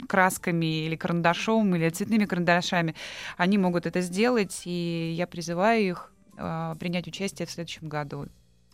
красками 0.07 0.85
или 0.85 0.95
карандашом, 0.95 1.75
или 1.75 1.89
цветными 1.89 2.25
карандашами, 2.25 2.95
они 3.37 3.57
могут 3.57 3.85
это 3.85 4.01
сделать, 4.01 4.63
и 4.65 5.13
я 5.15 5.27
призываю 5.27 5.83
их 5.83 6.13
э, 6.37 6.75
принять 6.79 7.07
участие 7.07 7.45
в 7.45 7.51
следующем 7.51 7.89
году. 7.89 8.27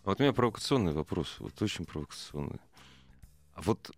Вот 0.05 0.19
у 0.19 0.23
меня 0.23 0.31
провокационный 0.31 0.93
вопрос, 0.93 1.35
вот 1.39 1.61
очень 1.61 1.83
провокационный. 1.83 2.61
А 3.53 3.61
вот 3.61 3.91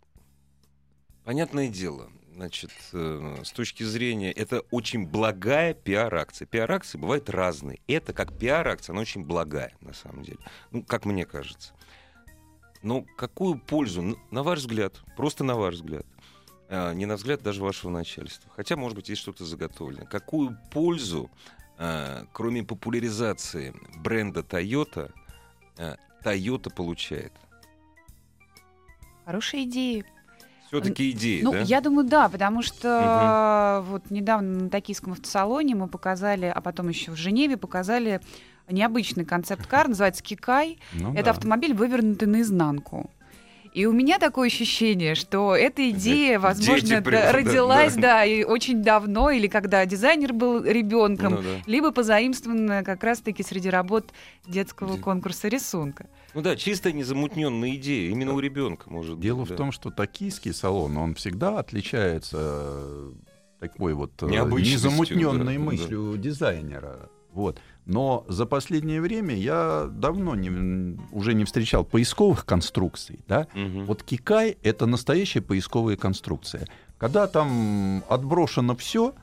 понятное 1.24 1.70
дело, 1.70 2.10
значит, 2.40 2.72
э, 2.94 3.42
с 3.44 3.52
точки 3.52 3.84
зрения, 3.84 4.32
это 4.32 4.62
очень 4.72 5.06
благая 5.06 5.74
пиар-акция. 5.74 6.46
Пиар-акции 6.46 6.98
бывают 6.98 7.30
разные. 7.30 7.82
Это 7.86 8.14
как 8.14 8.38
пиар-акция, 8.38 8.94
она 8.94 9.02
очень 9.02 9.26
благая, 9.26 9.74
на 9.82 9.94
самом 9.94 10.24
деле. 10.24 10.40
Ну, 10.72 10.82
как 10.84 11.04
мне 11.04 11.26
кажется. 11.26 11.74
Но 12.82 13.04
какую 13.18 13.60
пользу, 13.60 14.18
на 14.32 14.44
ваш 14.44 14.60
взгляд, 14.60 15.02
просто 15.18 15.44
на 15.44 15.56
ваш 15.56 15.76
взгляд, 15.76 16.06
э, 16.70 16.94
не 16.94 17.06
на 17.06 17.18
взгляд 17.18 17.44
даже 17.44 17.62
вашего 17.62 17.92
начальства, 17.92 18.50
хотя, 18.56 18.78
может 18.78 18.96
быть, 18.96 19.10
есть 19.10 19.22
что-то 19.22 19.44
заготовлено, 19.44 20.06
какую 20.06 20.58
пользу, 20.72 21.30
э, 21.78 22.24
кроме 22.32 22.64
популяризации 22.64 23.76
бренда 23.98 24.42
Toyota, 24.42 25.12
Toyota 26.24 26.74
получает? 26.74 27.34
Хорошая 29.26 29.64
идея. 29.64 30.06
Все-таки 30.70 31.12
идея, 31.12 31.44
Ну, 31.44 31.52
да? 31.52 31.60
я 31.62 31.82
думаю, 31.82 32.08
да, 32.08 32.30
потому 32.30 32.62
что 32.62 33.84
вот 33.88 34.10
недавно 34.12 34.64
на 34.66 34.70
токийском 34.70 35.14
автосалоне 35.14 35.76
мы 35.76 35.88
показали, 35.88 36.46
а 36.54 36.62
потом 36.62 36.90
еще 36.90 37.12
в 37.12 37.16
Женеве 37.16 37.58
показали 37.58 38.22
необычный 38.70 39.26
концепт-кар, 39.26 39.88
называется 39.88 40.22
Кикай. 40.24 40.78
Ну 40.94 41.14
Это 41.14 41.26
да. 41.26 41.32
автомобиль, 41.32 41.74
вывернутый 41.74 42.28
наизнанку. 42.28 43.10
И 43.74 43.86
у 43.86 43.92
меня 43.92 44.18
такое 44.20 44.48
ощущение, 44.48 45.16
что 45.16 45.56
эта 45.56 45.90
идея, 45.92 46.40
возможно, 46.40 47.02
да, 47.02 47.32
родилась, 47.32 47.96
да. 47.96 48.02
да, 48.02 48.26
и 48.26 48.44
очень 48.44 48.82
давно, 48.82 49.30
или 49.30 49.48
когда 49.48 49.86
дизайнер 49.86 50.34
был 50.34 50.64
ребенком, 50.64 51.36
Ну 51.36 51.42
да. 51.42 51.62
либо 51.68 51.92
позаимствована 51.92 52.84
как 52.84 53.04
раз-таки 53.04 53.44
среди 53.44 53.70
работ 53.70 54.12
детского 54.48 54.96
Де- 54.96 55.02
конкурса 55.02 55.48
рисунка. 55.48 56.08
Ну 56.34 56.42
да, 56.42 56.56
чистая 56.56 56.94
незамутненная 56.94 57.76
идея, 57.76 58.12
именно 58.12 58.34
у 58.34 58.40
ребенка 58.40 58.90
может 58.90 59.20
Дело 59.20 59.42
быть. 59.42 59.48
в 59.48 59.52
да. 59.52 59.58
том, 59.58 59.72
что 59.72 59.92
токийский 59.92 60.54
салон, 60.54 60.98
он 60.98 61.16
всегда 61.16 61.60
отличается 61.60 62.38
э, 62.40 63.12
такой 63.60 63.94
вот 63.94 64.12
э, 64.24 64.28
Необычностью, 64.28 64.90
незамутненной 64.90 65.58
да, 65.58 65.64
мыслью 65.64 66.18
дизайнера. 66.18 67.10
Вот. 67.32 67.60
Но 67.90 68.24
за 68.28 68.46
последнее 68.46 69.02
время 69.02 69.34
я 69.36 69.88
давно 69.92 70.36
не, 70.36 70.96
уже 71.12 71.34
не 71.34 71.44
встречал 71.44 71.84
поисковых 71.84 72.46
конструкций. 72.46 73.20
Да? 73.28 73.48
Мгм. 73.56 73.86
Вот 73.86 74.04
Кикай— 74.04 74.58
это 74.64 74.86
настоящая 74.86 75.42
поисковая 75.42 75.96
конструкция. 75.96 76.68
Когда 77.00 77.26
там 77.26 78.04
отброшено 78.08 78.76
все, 78.76 79.16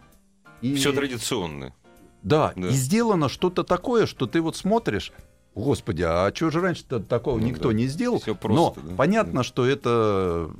и, 0.62 0.74
Все 0.74 0.92
традиционно. 0.92 1.74
да, 2.22 2.54
Да. 2.56 2.66
и 2.68 2.72
сделано 2.72 3.28
что-то 3.28 3.62
такое, 3.62 4.04
что 4.06 4.26
ты 4.26 4.40
вот 4.40 4.56
смотришь, 4.56 5.12
Господи, 5.54 6.02
а 6.02 6.30
что 6.34 6.50
же 6.50 6.60
раньше-то 6.60 6.98
такого 6.98 7.38
Ну 7.38 7.46
никто 7.46 7.68
да. 7.68 7.74
не 7.74 7.86
сделал? 7.86 8.18
Всё 8.20 8.34
просто, 8.34 8.80
Но 8.80 8.88
да. 8.90 8.94
понятно, 8.96 9.42
что 9.44 9.64
это 9.64 10.50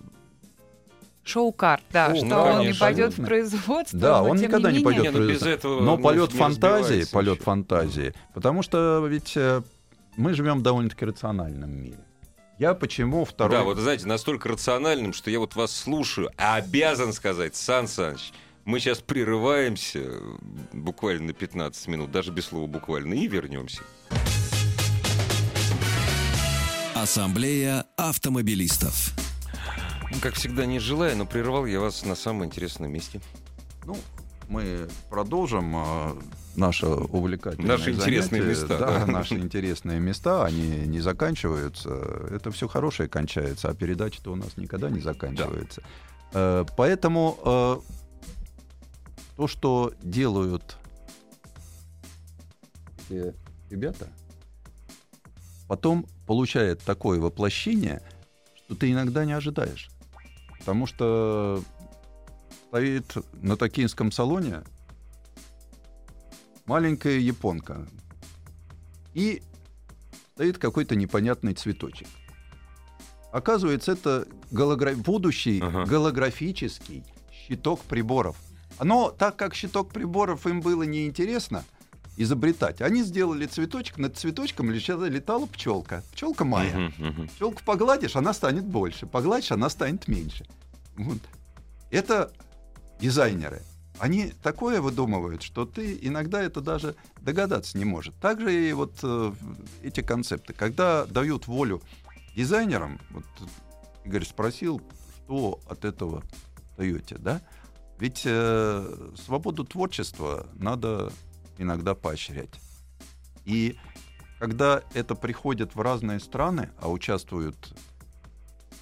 Шоу-кар, 1.27 1.81
да, 1.93 2.11
Шоу, 2.11 2.17
что 2.19 2.27
ну, 2.27 2.37
он 2.37 2.51
не 2.51 2.57
конечно. 2.59 2.87
пойдет 2.87 3.19
в 3.19 3.25
производство. 3.25 3.99
Да, 3.99 4.23
но 4.23 4.31
он 4.31 4.37
никогда 4.37 4.71
не 4.71 4.79
пойдет 4.79 5.03
Не, 5.03 5.09
в 5.11 5.13
ну, 5.13 5.19
производство. 5.19 5.49
этого 5.49 5.81
Но 5.81 5.97
не- 5.97 6.03
полет 6.03 6.33
не 6.33 6.39
фантазии, 6.39 7.05
полет 7.13 7.43
фантазии. 7.43 8.15
Потому 8.33 8.63
что 8.63 9.05
ведь 9.09 9.33
э, 9.37 9.63
мы 10.17 10.35
живем 10.35 10.61
в 10.61 10.63
довольно-таки 10.63 11.05
рациональном 11.05 11.71
мире. 11.71 11.99
Я 12.59 12.75
почему 12.75 13.25
второй... 13.25 13.59
Да, 13.59 13.65
вот 13.65 13.77
знаете, 13.79 14.07
настолько 14.07 14.49
рациональным, 14.49 15.13
что 15.13 15.31
я 15.31 15.41
вот 15.41 15.57
вас 15.57 15.73
слушаю, 15.73 16.31
а 16.39 16.55
обязан 16.57 17.13
сказать, 17.13 17.57
Сан 17.57 17.89
Саныч, 17.89 18.33
мы 18.65 18.79
сейчас 18.79 19.01
прерываемся 19.01 19.99
э, 20.03 20.21
буквально 20.73 21.27
на 21.27 21.33
15 21.33 21.89
минут, 21.89 22.13
даже 22.13 22.31
без 22.31 22.47
слова 22.47 22.67
буквально, 22.67 23.15
и 23.15 23.27
вернемся. 23.27 23.83
Ассамблея 26.95 27.85
автомобилистов. 27.97 29.13
Ну, 30.11 30.19
Как 30.21 30.35
всегда, 30.35 30.67
не 30.67 30.79
желаю, 30.79 31.17
но 31.17 31.27
прервал 31.27 31.67
я 31.67 31.81
вас 31.81 32.05
на 32.05 32.15
самом 32.15 32.45
интересном 32.47 32.93
месте. 32.93 33.21
Ну, 33.85 33.97
мы 34.49 34.89
продолжим 35.11 35.75
э, 35.77 36.15
наше 36.55 36.87
увлекательное 36.87 37.77
Наши 37.77 37.91
интересные 37.93 38.43
занятие. 38.43 38.63
места, 38.63 38.79
Да, 38.79 38.99
да. 39.05 39.07
наши 39.07 39.35
интересные 39.35 39.99
места, 40.01 40.45
они 40.45 40.87
не 40.87 41.01
заканчиваются. 41.01 41.91
Это 42.31 42.51
все 42.53 42.69
хорошее 42.69 43.09
кончается, 43.09 43.69
а 43.69 43.75
передача-то 43.75 44.33
у 44.33 44.37
нас 44.37 44.57
никогда 44.57 44.89
не 44.91 45.01
заканчивается. 45.01 45.83
Э, 46.33 46.65
Поэтому 46.77 47.39
э, 47.45 47.77
то, 49.37 49.49
что 49.49 49.93
делают 50.03 50.77
эти 53.11 53.35
ребята, 53.71 54.09
потом 55.67 56.07
получает 56.27 56.81
такое 56.83 57.19
воплощение, 57.21 58.01
что 58.55 58.77
ты 58.77 58.93
иногда 58.93 59.25
не 59.25 59.33
ожидаешь. 59.33 59.91
Потому 60.67 60.87
что 60.87 61.63
стоит 62.67 63.15
на 63.35 63.57
токийском 63.57 64.11
салоне 64.11 64.65
маленькая 66.65 67.19
японка. 67.19 67.87
И 69.15 69.45
стоит 70.35 70.59
какой-то 70.59 70.97
непонятный 70.97 71.55
цветочек. 71.55 72.09
Оказывается, 73.31 73.93
это 73.93 74.27
гологра- 74.51 74.97
будущий 74.97 75.61
Ага. 75.61 75.85
голографический 75.85 77.05
щиток 77.31 77.81
приборов. 77.83 78.37
Но 78.83 79.13
так 79.13 79.37
как 79.37 79.55
щиток 79.55 79.93
приборов 79.93 80.49
им 80.49 80.63
было 80.63 80.83
неинтересно 80.83 81.65
изобретать, 82.17 82.81
они 82.81 83.03
сделали 83.03 83.47
цветочек, 83.47 83.99
над 83.99 84.17
цветочком 84.17 84.71
летала 84.71 85.47
пчелка. 85.47 86.03
Пчелка 86.13 86.45
Майя. 86.45 86.93
Мгм. 86.99 87.29
Пчелку 87.29 87.63
погладишь, 87.65 88.17
она 88.17 88.33
станет 88.33 88.65
больше. 88.65 89.07
Погладишь, 89.07 89.53
она 89.53 89.69
станет 89.69 90.09
меньше. 90.09 90.47
Вот. 90.97 91.19
Это 91.91 92.33
дизайнеры. 93.01 93.63
Они 93.99 94.33
такое 94.43 94.81
выдумывают, 94.81 95.43
что 95.43 95.65
ты 95.65 95.99
иногда 96.03 96.43
это 96.43 96.61
даже 96.61 96.95
догадаться 97.21 97.79
не 97.79 97.85
может. 97.85 98.15
Также 98.17 98.69
и 98.69 98.73
вот 98.73 98.93
э, 99.03 99.33
эти 99.83 100.03
концепты. 100.03 100.53
Когда 100.53 101.07
дают 101.07 101.47
волю 101.47 101.81
дизайнерам, 102.35 103.01
вот 103.11 103.25
Игорь 104.05 104.25
спросил, 104.25 104.83
что 105.25 105.61
от 105.67 105.85
этого 105.85 106.23
даете, 106.77 107.17
да? 107.19 107.41
Ведь 107.99 108.23
э, 108.27 109.11
свободу 109.25 109.65
творчества 109.65 110.47
надо 110.55 111.11
иногда 111.59 111.95
поощрять. 111.95 112.61
И 113.45 113.77
когда 114.39 114.83
это 114.95 115.15
приходит 115.15 115.75
в 115.75 115.81
разные 115.81 116.21
страны, 116.21 116.71
а 116.81 116.91
участвуют 116.91 117.75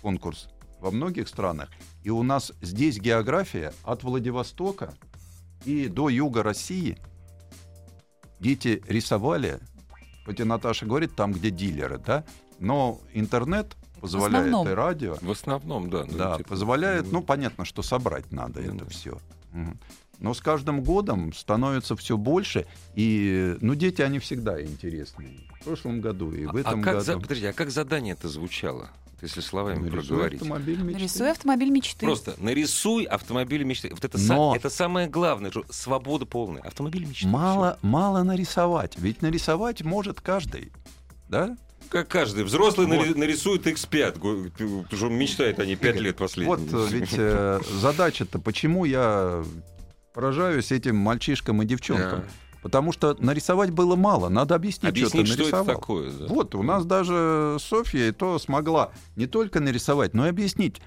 конкурс 0.03 0.49
во 0.81 0.91
многих 0.91 1.29
странах, 1.29 1.71
и 2.03 2.11
у 2.11 2.23
нас 2.23 2.53
здесь 2.61 2.99
география 2.99 3.73
от 3.85 4.03
Владивостока 4.03 4.95
и 5.65 5.89
до 5.89 6.09
юга 6.09 6.43
России, 6.43 6.99
дети 8.41 8.83
рисовали, 8.89 9.61
хоть 10.27 10.41
и 10.41 10.45
Наташа 10.45 10.87
говорит, 10.87 11.15
там, 11.15 11.33
где 11.33 11.51
дилеры, 11.51 11.99
да, 11.99 12.25
но 12.59 13.01
интернет 13.13 13.77
позволяет 14.01 14.67
и 14.67 14.75
радио, 14.75 15.17
В 15.21 15.31
основном, 15.31 15.89
да. 15.89 16.05
ну, 16.07 16.19
да, 16.19 16.37
типа, 16.37 16.51
позволяет, 16.51 17.07
ну, 17.07 17.21
ну, 17.21 17.23
понятно, 17.23 17.65
что 17.65 17.83
собрать 17.83 18.31
надо 18.33 18.61
Ну 18.61 18.75
это 18.75 18.85
да. 18.85 18.91
все. 18.91 19.19
Но 20.25 20.33
с 20.33 20.41
каждым 20.41 20.83
годом 20.83 21.35
становится 21.35 21.95
все 21.97 22.17
больше, 22.17 22.65
и 22.95 23.57
ну 23.61 23.75
дети 23.75 24.01
они 24.01 24.21
всегда 24.21 24.59
интересные. 24.63 25.41
В 25.61 25.65
прошлом 25.65 26.01
году 26.01 26.33
и 26.33 26.47
в 26.47 26.57
А 26.57 26.61
этом 26.61 26.81
как, 26.83 26.95
году. 26.95 27.05
за- 27.05 27.19
подожди, 27.21 27.45
а 27.45 27.53
как 27.53 27.71
задание 27.71 28.15
это 28.15 28.29
звучало? 28.31 28.89
Если 29.21 29.43
словами 29.43 29.81
Нарисуй 29.81 30.01
проговорить. 30.09 30.41
автомобиль 30.41 30.79
мечты. 30.81 30.93
Нарисуй 30.99 31.31
автомобиль 31.31 31.69
мечты. 31.69 32.07
Просто 32.07 32.35
нарисуй 32.39 33.05
автомобиль 33.05 33.65
мечты. 33.65 33.91
Вот 33.91 34.03
это, 34.03 34.17
са- 34.17 34.29
Но- 34.35 34.57
это 34.57 34.71
самое 34.71 35.09
главное, 35.09 35.51
что 35.51 35.65
свобода 35.69 36.25
полная. 36.25 36.63
Автомобиль 36.63 37.05
мечты. 37.07 37.27
Мало, 37.27 37.79
мало 37.83 38.23
нарисовать. 38.23 38.95
Ведь 38.99 39.21
нарисовать 39.21 39.83
может 39.83 40.23
каждый. 40.23 40.73
Да? 41.29 41.55
Как 41.91 42.09
каждый 42.09 42.45
взрослый 42.45 42.87
Вот. 42.87 42.97
нари- 42.97 43.15
нарисует 43.15 43.67
X5, 43.67 44.19
го- 44.19 44.45
потому 44.51 44.87
что 44.91 45.07
он 45.09 45.15
мечтает 45.19 45.59
они 45.61 45.77
5 45.77 46.01
лет 46.01 46.17
последние. 46.17 46.57
Вот 46.57 46.73
э, 46.73 46.87
ведь 46.95 47.11
э, 47.13 47.61
задача-то, 47.79 48.39
почему 48.39 48.87
я 48.87 49.45
поражаюсь 50.15 50.73
этим 50.73 50.97
мальчишкам 50.97 51.61
и 51.61 51.67
девчонкам? 51.67 52.21
Да. 52.21 52.27
Потому 52.63 52.93
что 52.93 53.15
нарисовать 53.21 53.71
было 53.71 53.95
мало, 53.95 54.31
надо 54.31 54.55
объяснить, 54.55 54.89
Объяснить, 54.93 55.27
что 55.27 55.35
что 55.35 55.43
ты 55.43 55.49
это 55.49 55.57
нарисовал. 55.59 55.81
такое. 55.81 56.11
да. 56.13 56.27
Вот, 56.29 56.55
у 56.55 56.63
нас 56.63 56.87
даже 56.87 57.59
Софья 57.61 58.09
и 58.09 58.13
то 58.13 58.39
смогла 58.39 58.91
не 59.17 59.27
только 59.27 59.61
нарисовать, 59.61 60.15
но 60.15 60.25
и 60.25 60.31
объяснить. 60.31 60.81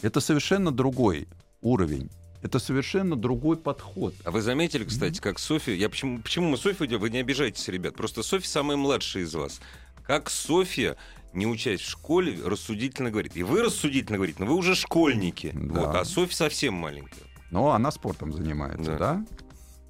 Это 0.00 0.20
совершенно 0.20 0.70
другой 0.70 1.28
уровень. 1.60 2.08
Это 2.40 2.58
совершенно 2.58 3.16
другой 3.16 3.58
подход. 3.58 4.14
А 4.24 4.30
вы 4.30 4.40
заметили, 4.40 4.84
кстати, 4.84 5.20
как 5.20 5.38
Софья... 5.38 5.74
Я 5.74 5.90
почему, 5.90 6.20
почему 6.20 6.48
мы 6.48 6.56
Софью 6.56 6.86
делаем? 6.86 7.02
Вы 7.02 7.10
не 7.10 7.18
обижайтесь, 7.18 7.68
ребят. 7.68 7.94
Просто 7.94 8.22
Софья 8.22 8.48
самая 8.48 8.78
младшая 8.78 9.24
из 9.24 9.34
вас. 9.34 9.60
Как 10.06 10.30
Софья, 10.30 10.96
не 11.34 11.46
учась 11.46 11.82
в 11.82 11.90
школе, 11.90 12.38
рассудительно 12.42 13.10
говорит. 13.10 13.36
И 13.36 13.42
вы 13.42 13.62
рассудительно 13.62 14.16
говорите, 14.16 14.38
но 14.40 14.46
вы 14.46 14.54
уже 14.54 14.74
школьники. 14.74 15.50
Да. 15.52 15.80
Вот, 15.80 15.94
а 15.94 16.04
Софья 16.06 16.34
совсем 16.34 16.72
маленькая. 16.72 17.24
Но 17.50 17.70
она 17.72 17.90
спортом 17.90 18.32
занимается, 18.32 18.92
Да. 18.92 18.98
да? 18.98 19.24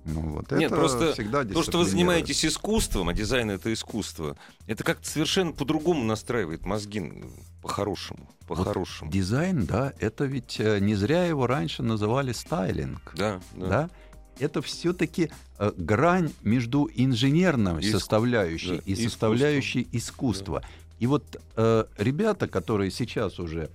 Ну, 0.07 0.21
вот 0.31 0.51
Нет, 0.53 0.63
это 0.73 0.77
просто 0.77 1.13
всегда 1.13 1.45
То, 1.45 1.63
что 1.63 1.79
вы 1.79 1.85
занимаетесь 1.85 2.45
искусством, 2.45 3.11
а 3.11 3.13
дизайн 3.13 3.51
это 3.51 3.71
искусство, 3.73 4.37
это 4.67 4.83
как-то 4.83 5.07
совершенно 5.07 5.53
по-другому 5.53 6.03
настраивает 6.05 6.65
мозги 6.65 7.23
по-хорошему. 7.63 8.31
По-хорошему. 8.49 9.11
Дизайн, 9.11 9.67
да, 9.67 9.93
это 10.01 10.25
ведь 10.25 10.59
э, 10.59 10.79
не 10.81 10.95
зря 10.95 11.27
его 11.27 11.47
раньше 11.47 11.83
называли 11.83 12.33
стайлинг, 12.33 13.13
Да, 13.15 13.41
да. 13.55 13.67
да? 13.69 13.91
Это 14.39 14.63
все-таки 14.63 15.31
грань 15.77 16.33
между 16.43 16.89
инженерной 16.95 17.81
Иск- 17.83 17.91
составляющей 17.93 18.69
да, 18.69 18.75
и 18.77 18.79
искусством. 18.95 19.11
составляющей 19.11 19.89
искусства. 19.93 20.63
И 20.99 21.07
вот 21.07 21.39
э, 21.57 21.85
ребята, 21.99 22.49
которые 22.49 22.91
сейчас 22.91 23.39
уже 23.39 23.71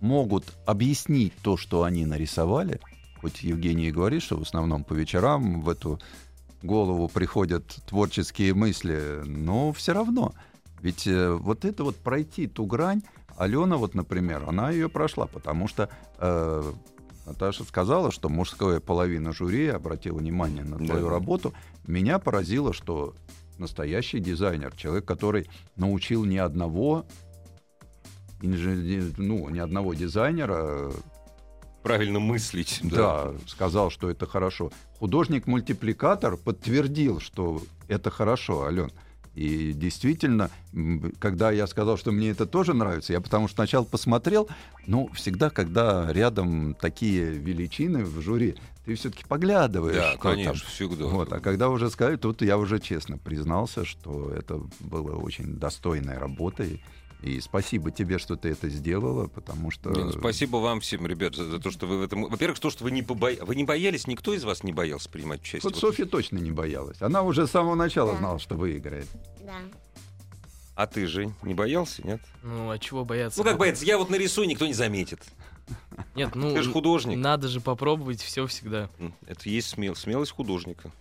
могут 0.00 0.44
объяснить 0.66 1.32
то, 1.42 1.56
что 1.56 1.82
они 1.82 2.06
нарисовали, 2.06 2.80
хоть 3.20 3.42
Евгений 3.42 3.88
и 3.88 3.92
говорит, 3.92 4.22
что 4.22 4.36
в 4.36 4.42
основном 4.42 4.84
по 4.84 4.94
вечерам 4.94 5.60
в 5.60 5.68
эту 5.68 5.98
голову 6.62 7.08
приходят 7.08 7.64
творческие 7.86 8.54
мысли, 8.54 9.22
но 9.24 9.72
все 9.72 9.92
равно. 9.92 10.32
Ведь 10.80 11.06
э, 11.06 11.30
вот 11.32 11.64
это 11.64 11.84
вот 11.84 11.96
пройти 11.96 12.46
ту 12.46 12.64
грань, 12.66 13.02
Алена 13.36 13.76
вот, 13.76 13.94
например, 13.94 14.44
она 14.48 14.70
ее 14.70 14.88
прошла, 14.88 15.26
потому 15.26 15.68
что 15.68 15.88
э, 16.18 16.72
Наташа 17.26 17.64
сказала, 17.64 18.10
что 18.10 18.28
мужская 18.28 18.80
половина 18.80 19.32
жюри 19.32 19.68
обратила 19.68 20.18
внимание 20.18 20.64
на 20.64 20.78
Да. 20.78 20.86
твою 20.86 21.08
работу. 21.08 21.52
Меня 21.86 22.18
поразило, 22.18 22.72
что 22.72 23.14
настоящий 23.58 24.18
дизайнер, 24.18 24.74
человек, 24.76 25.04
который 25.04 25.48
научил 25.76 26.24
ни 26.24 26.36
одного 26.36 27.06
инженер- 28.40 29.14
ну, 29.18 29.48
ни 29.50 29.58
одного 29.58 29.94
дизайнера 29.94 30.90
Правильно 31.82 32.18
мыслить. 32.18 32.80
да, 32.82 33.32
сказал, 33.46 33.90
что 33.90 34.10
это 34.10 34.26
хорошо. 34.26 34.70
Художник-мультипликатор 34.98 36.36
подтвердил, 36.36 37.20
что 37.20 37.62
это 37.88 38.10
хорошо, 38.10 38.64
Ален. 38.64 38.90
И 39.38 39.72
действительно, 39.72 40.50
когда 41.20 41.52
я 41.52 41.68
сказал, 41.68 41.96
что 41.96 42.10
мне 42.10 42.30
это 42.30 42.44
тоже 42.44 42.74
нравится, 42.74 43.12
я 43.12 43.20
потому 43.20 43.46
что 43.46 43.54
сначала 43.54 43.84
посмотрел, 43.84 44.48
ну, 44.86 45.08
всегда, 45.14 45.48
когда 45.48 46.12
рядом 46.12 46.74
такие 46.74 47.34
величины 47.34 48.04
в 48.04 48.20
жюри, 48.20 48.56
ты 48.84 48.96
все-таки 48.96 49.24
поглядываешь. 49.28 49.94
Да, 49.94 50.12
что 50.14 50.22
там. 50.22 50.32
конечно, 50.32 50.68
всегда. 50.68 51.04
Вот, 51.04 51.32
а 51.32 51.38
когда 51.38 51.68
уже 51.68 51.88
сказали, 51.88 52.16
тут 52.16 52.42
я 52.42 52.58
уже 52.58 52.80
честно 52.80 53.16
признался, 53.16 53.84
что 53.84 54.32
это 54.32 54.60
было 54.80 55.14
очень 55.14 55.54
достойной 55.54 56.18
работой. 56.18 56.68
И 56.68 56.82
спасибо 57.40 57.90
тебе, 57.90 58.18
что 58.18 58.36
ты 58.36 58.50
это 58.50 58.68
сделала, 58.68 59.26
потому 59.26 59.70
что... 59.70 59.90
Не, 59.90 60.04
ну, 60.04 60.12
спасибо 60.12 60.58
вам 60.58 60.80
всем, 60.80 61.06
ребят, 61.06 61.34
за, 61.34 61.44
за 61.50 61.58
то, 61.58 61.70
что 61.70 61.86
вы 61.86 61.98
в 61.98 62.02
этом... 62.02 62.24
Во-первых, 62.26 62.60
то, 62.60 62.70
что 62.70 62.84
вы 62.84 62.90
не 62.92 63.02
побоялись. 63.02 63.42
Вы 63.42 63.56
не 63.56 63.64
боялись, 63.64 64.06
никто 64.06 64.32
из 64.34 64.44
вас 64.44 64.62
не 64.62 64.72
боялся 64.72 65.08
принимать 65.10 65.40
участие. 65.40 65.62
Вот 65.64 65.74
Вот. 65.74 65.80
Софья 65.80 66.06
точно 66.06 66.38
не 66.38 66.52
боялась. 66.52 67.02
Она 67.02 67.22
уже 67.22 67.46
с 67.46 67.50
самого 67.50 67.74
начала 67.74 68.12
Да. 68.12 68.18
знала, 68.18 68.38
что 68.38 68.54
выиграет. 68.54 69.08
Да. 69.44 69.56
А 70.76 70.86
ты, 70.86 71.08
Жень, 71.08 71.34
не 71.42 71.54
боялся, 71.54 72.06
нет? 72.06 72.20
Ну, 72.44 72.70
а 72.70 72.78
чего 72.78 73.04
бояться? 73.04 73.38
Ну, 73.40 73.44
как 73.44 73.58
бояться, 73.58 73.84
я 73.84 73.98
вот 73.98 74.10
нарисую, 74.10 74.46
никто 74.46 74.64
не 74.66 74.74
заметит. 74.74 75.20
Нет, 76.14 76.36
ну, 76.36 76.54
Ты 76.54 76.62
же 76.62 76.70
художник. 76.72 77.18
надо 77.18 77.48
же 77.48 77.60
попробовать 77.60 78.22
все 78.22 78.46
всегда. 78.46 78.88
Это 79.26 79.48
и 79.48 79.52
есть 79.52 79.76
смел- 79.76 79.96
смелость 79.96 80.30
художника. 80.32 80.92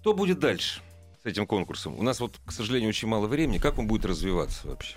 Что 0.00 0.14
будет 0.14 0.38
дальше 0.38 0.80
с 1.22 1.26
этим 1.26 1.46
конкурсом? 1.46 1.98
У 1.98 2.02
нас 2.02 2.20
вот, 2.20 2.38
к 2.44 2.52
сожалению, 2.52 2.88
очень 2.88 3.08
мало 3.08 3.26
времени. 3.26 3.58
Как 3.58 3.78
он 3.78 3.86
будет 3.86 4.04
развиваться 4.04 4.68
вообще? 4.68 4.96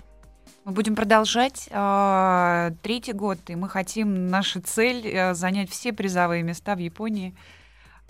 Мы 0.64 0.72
будем 0.72 0.94
продолжать 0.94 1.68
а, 1.70 2.72
третий 2.82 3.12
год, 3.12 3.38
и 3.48 3.54
мы 3.54 3.68
хотим, 3.68 4.28
наша 4.28 4.62
цель 4.62 5.06
э, 5.06 5.34
занять 5.34 5.70
все 5.70 5.92
призовые 5.92 6.42
места 6.42 6.74
в 6.74 6.78
Японии. 6.78 7.34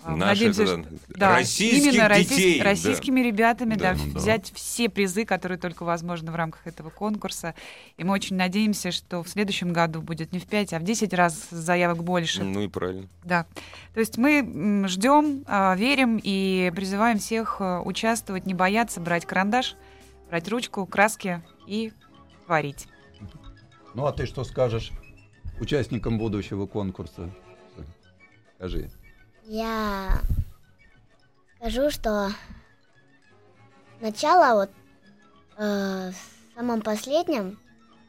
А, 0.03 0.15
Наши, 0.15 0.45
надеемся, 0.49 0.65
да, 0.65 0.83
что- 0.83 0.89
да, 1.17 1.33
российских 1.35 1.93
именно 1.93 2.07
российс- 2.07 2.29
детей, 2.29 2.57
да. 2.59 2.63
российскими 2.65 3.21
ребятами, 3.21 3.73
Да, 3.75 3.93
да, 3.93 3.99
да. 4.13 4.19
взять 4.19 4.51
все 4.53 4.87
призы, 4.87 5.25
которые 5.25 5.57
только 5.57 5.83
возможно 5.83 6.31
в 6.31 6.35
рамках 6.35 6.67
этого 6.67 6.91
конкурса. 6.91 7.55
И 7.97 8.03
мы 8.03 8.13
очень 8.13 8.35
надеемся, 8.35 8.91
что 8.91 9.23
в 9.23 9.29
следующем 9.29 9.73
году 9.73 10.01
будет 10.03 10.31
не 10.31 10.37
в 10.39 10.45
5, 10.45 10.73
а 10.73 10.79
в 10.79 10.83
10 10.83 11.13
раз 11.13 11.47
заявок 11.49 12.03
больше. 12.03 12.43
Ну 12.43 12.61
и 12.61 12.67
правильно. 12.67 13.07
Да. 13.23 13.47
То 13.95 13.99
есть 13.99 14.17
мы 14.17 14.85
ждем, 14.87 15.43
а, 15.47 15.75
верим 15.75 16.19
и 16.21 16.71
призываем 16.75 17.17
всех 17.17 17.57
а, 17.59 17.81
участвовать, 17.81 18.45
не 18.45 18.53
бояться, 18.53 18.99
брать 19.01 19.25
карандаш, 19.25 19.75
брать 20.29 20.47
ручку, 20.49 20.85
краски 20.85 21.41
и 21.65 21.91
творить. 22.45 22.87
Ну, 23.95 24.05
а 24.05 24.11
ты 24.11 24.27
что 24.27 24.43
скажешь 24.43 24.91
участникам 25.59 26.19
будущего 26.19 26.67
конкурса? 26.67 27.31
Скажи. 28.57 28.91
Я 29.47 30.21
скажу, 31.57 31.91
что 31.91 32.31
сначала 33.99 34.61
вот 34.61 34.69
э, 35.57 36.11
в 36.11 36.55
самом 36.55 36.81
последнем, 36.81 37.59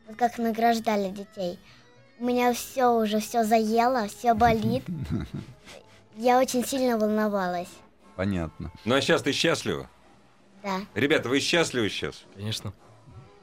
вот 0.07 0.16
как 0.16 0.39
награждали 0.39 1.11
детей, 1.11 1.59
у 2.18 2.24
меня 2.24 2.55
все 2.55 2.87
уже 2.87 3.20
все 3.20 3.45
заело, 3.45 4.09
все 4.09 4.32
болит. 4.34 4.84
Я 6.16 6.39
очень 6.39 6.64
сильно 6.64 6.97
волновалась. 6.97 7.68
Понятно. 8.16 8.72
Ну 8.87 8.95
а 8.95 9.03
сейчас 9.03 9.20
ты 9.20 9.32
счастлива? 9.32 9.91
Да. 10.62 10.80
Ребята, 10.95 11.28
вы 11.28 11.41
счастливы 11.41 11.91
сейчас? 11.91 12.24
Конечно. 12.34 12.72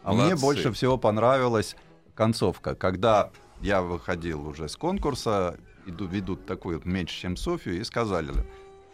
А 0.03 0.13
мне 0.13 0.35
больше 0.35 0.71
всего 0.71 0.97
понравилась 0.97 1.75
концовка, 2.15 2.73
когда 2.73 3.29
я 3.61 3.83
выходил 3.83 4.47
уже 4.47 4.67
с 4.67 4.75
конкурса, 4.75 5.57
иду, 5.85 6.05
ведут 6.05 6.45
такую 6.45 6.77
вот 6.77 6.85
меньше, 6.85 7.19
чем 7.19 7.37
Софию, 7.37 7.79
и 7.79 7.83
сказали, 7.83 8.31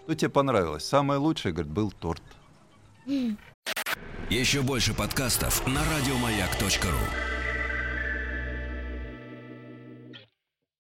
что 0.03 0.15
тебе 0.15 0.29
понравилось? 0.29 0.85
Самое 0.85 1.19
лучшее, 1.19 1.53
говорит, 1.53 1.71
был 1.71 1.91
торт. 1.91 2.23
Еще 4.29 4.61
больше 4.61 4.93
подкастов 4.93 5.65
на 5.67 5.81
радиомаяк.ру. 5.83 7.38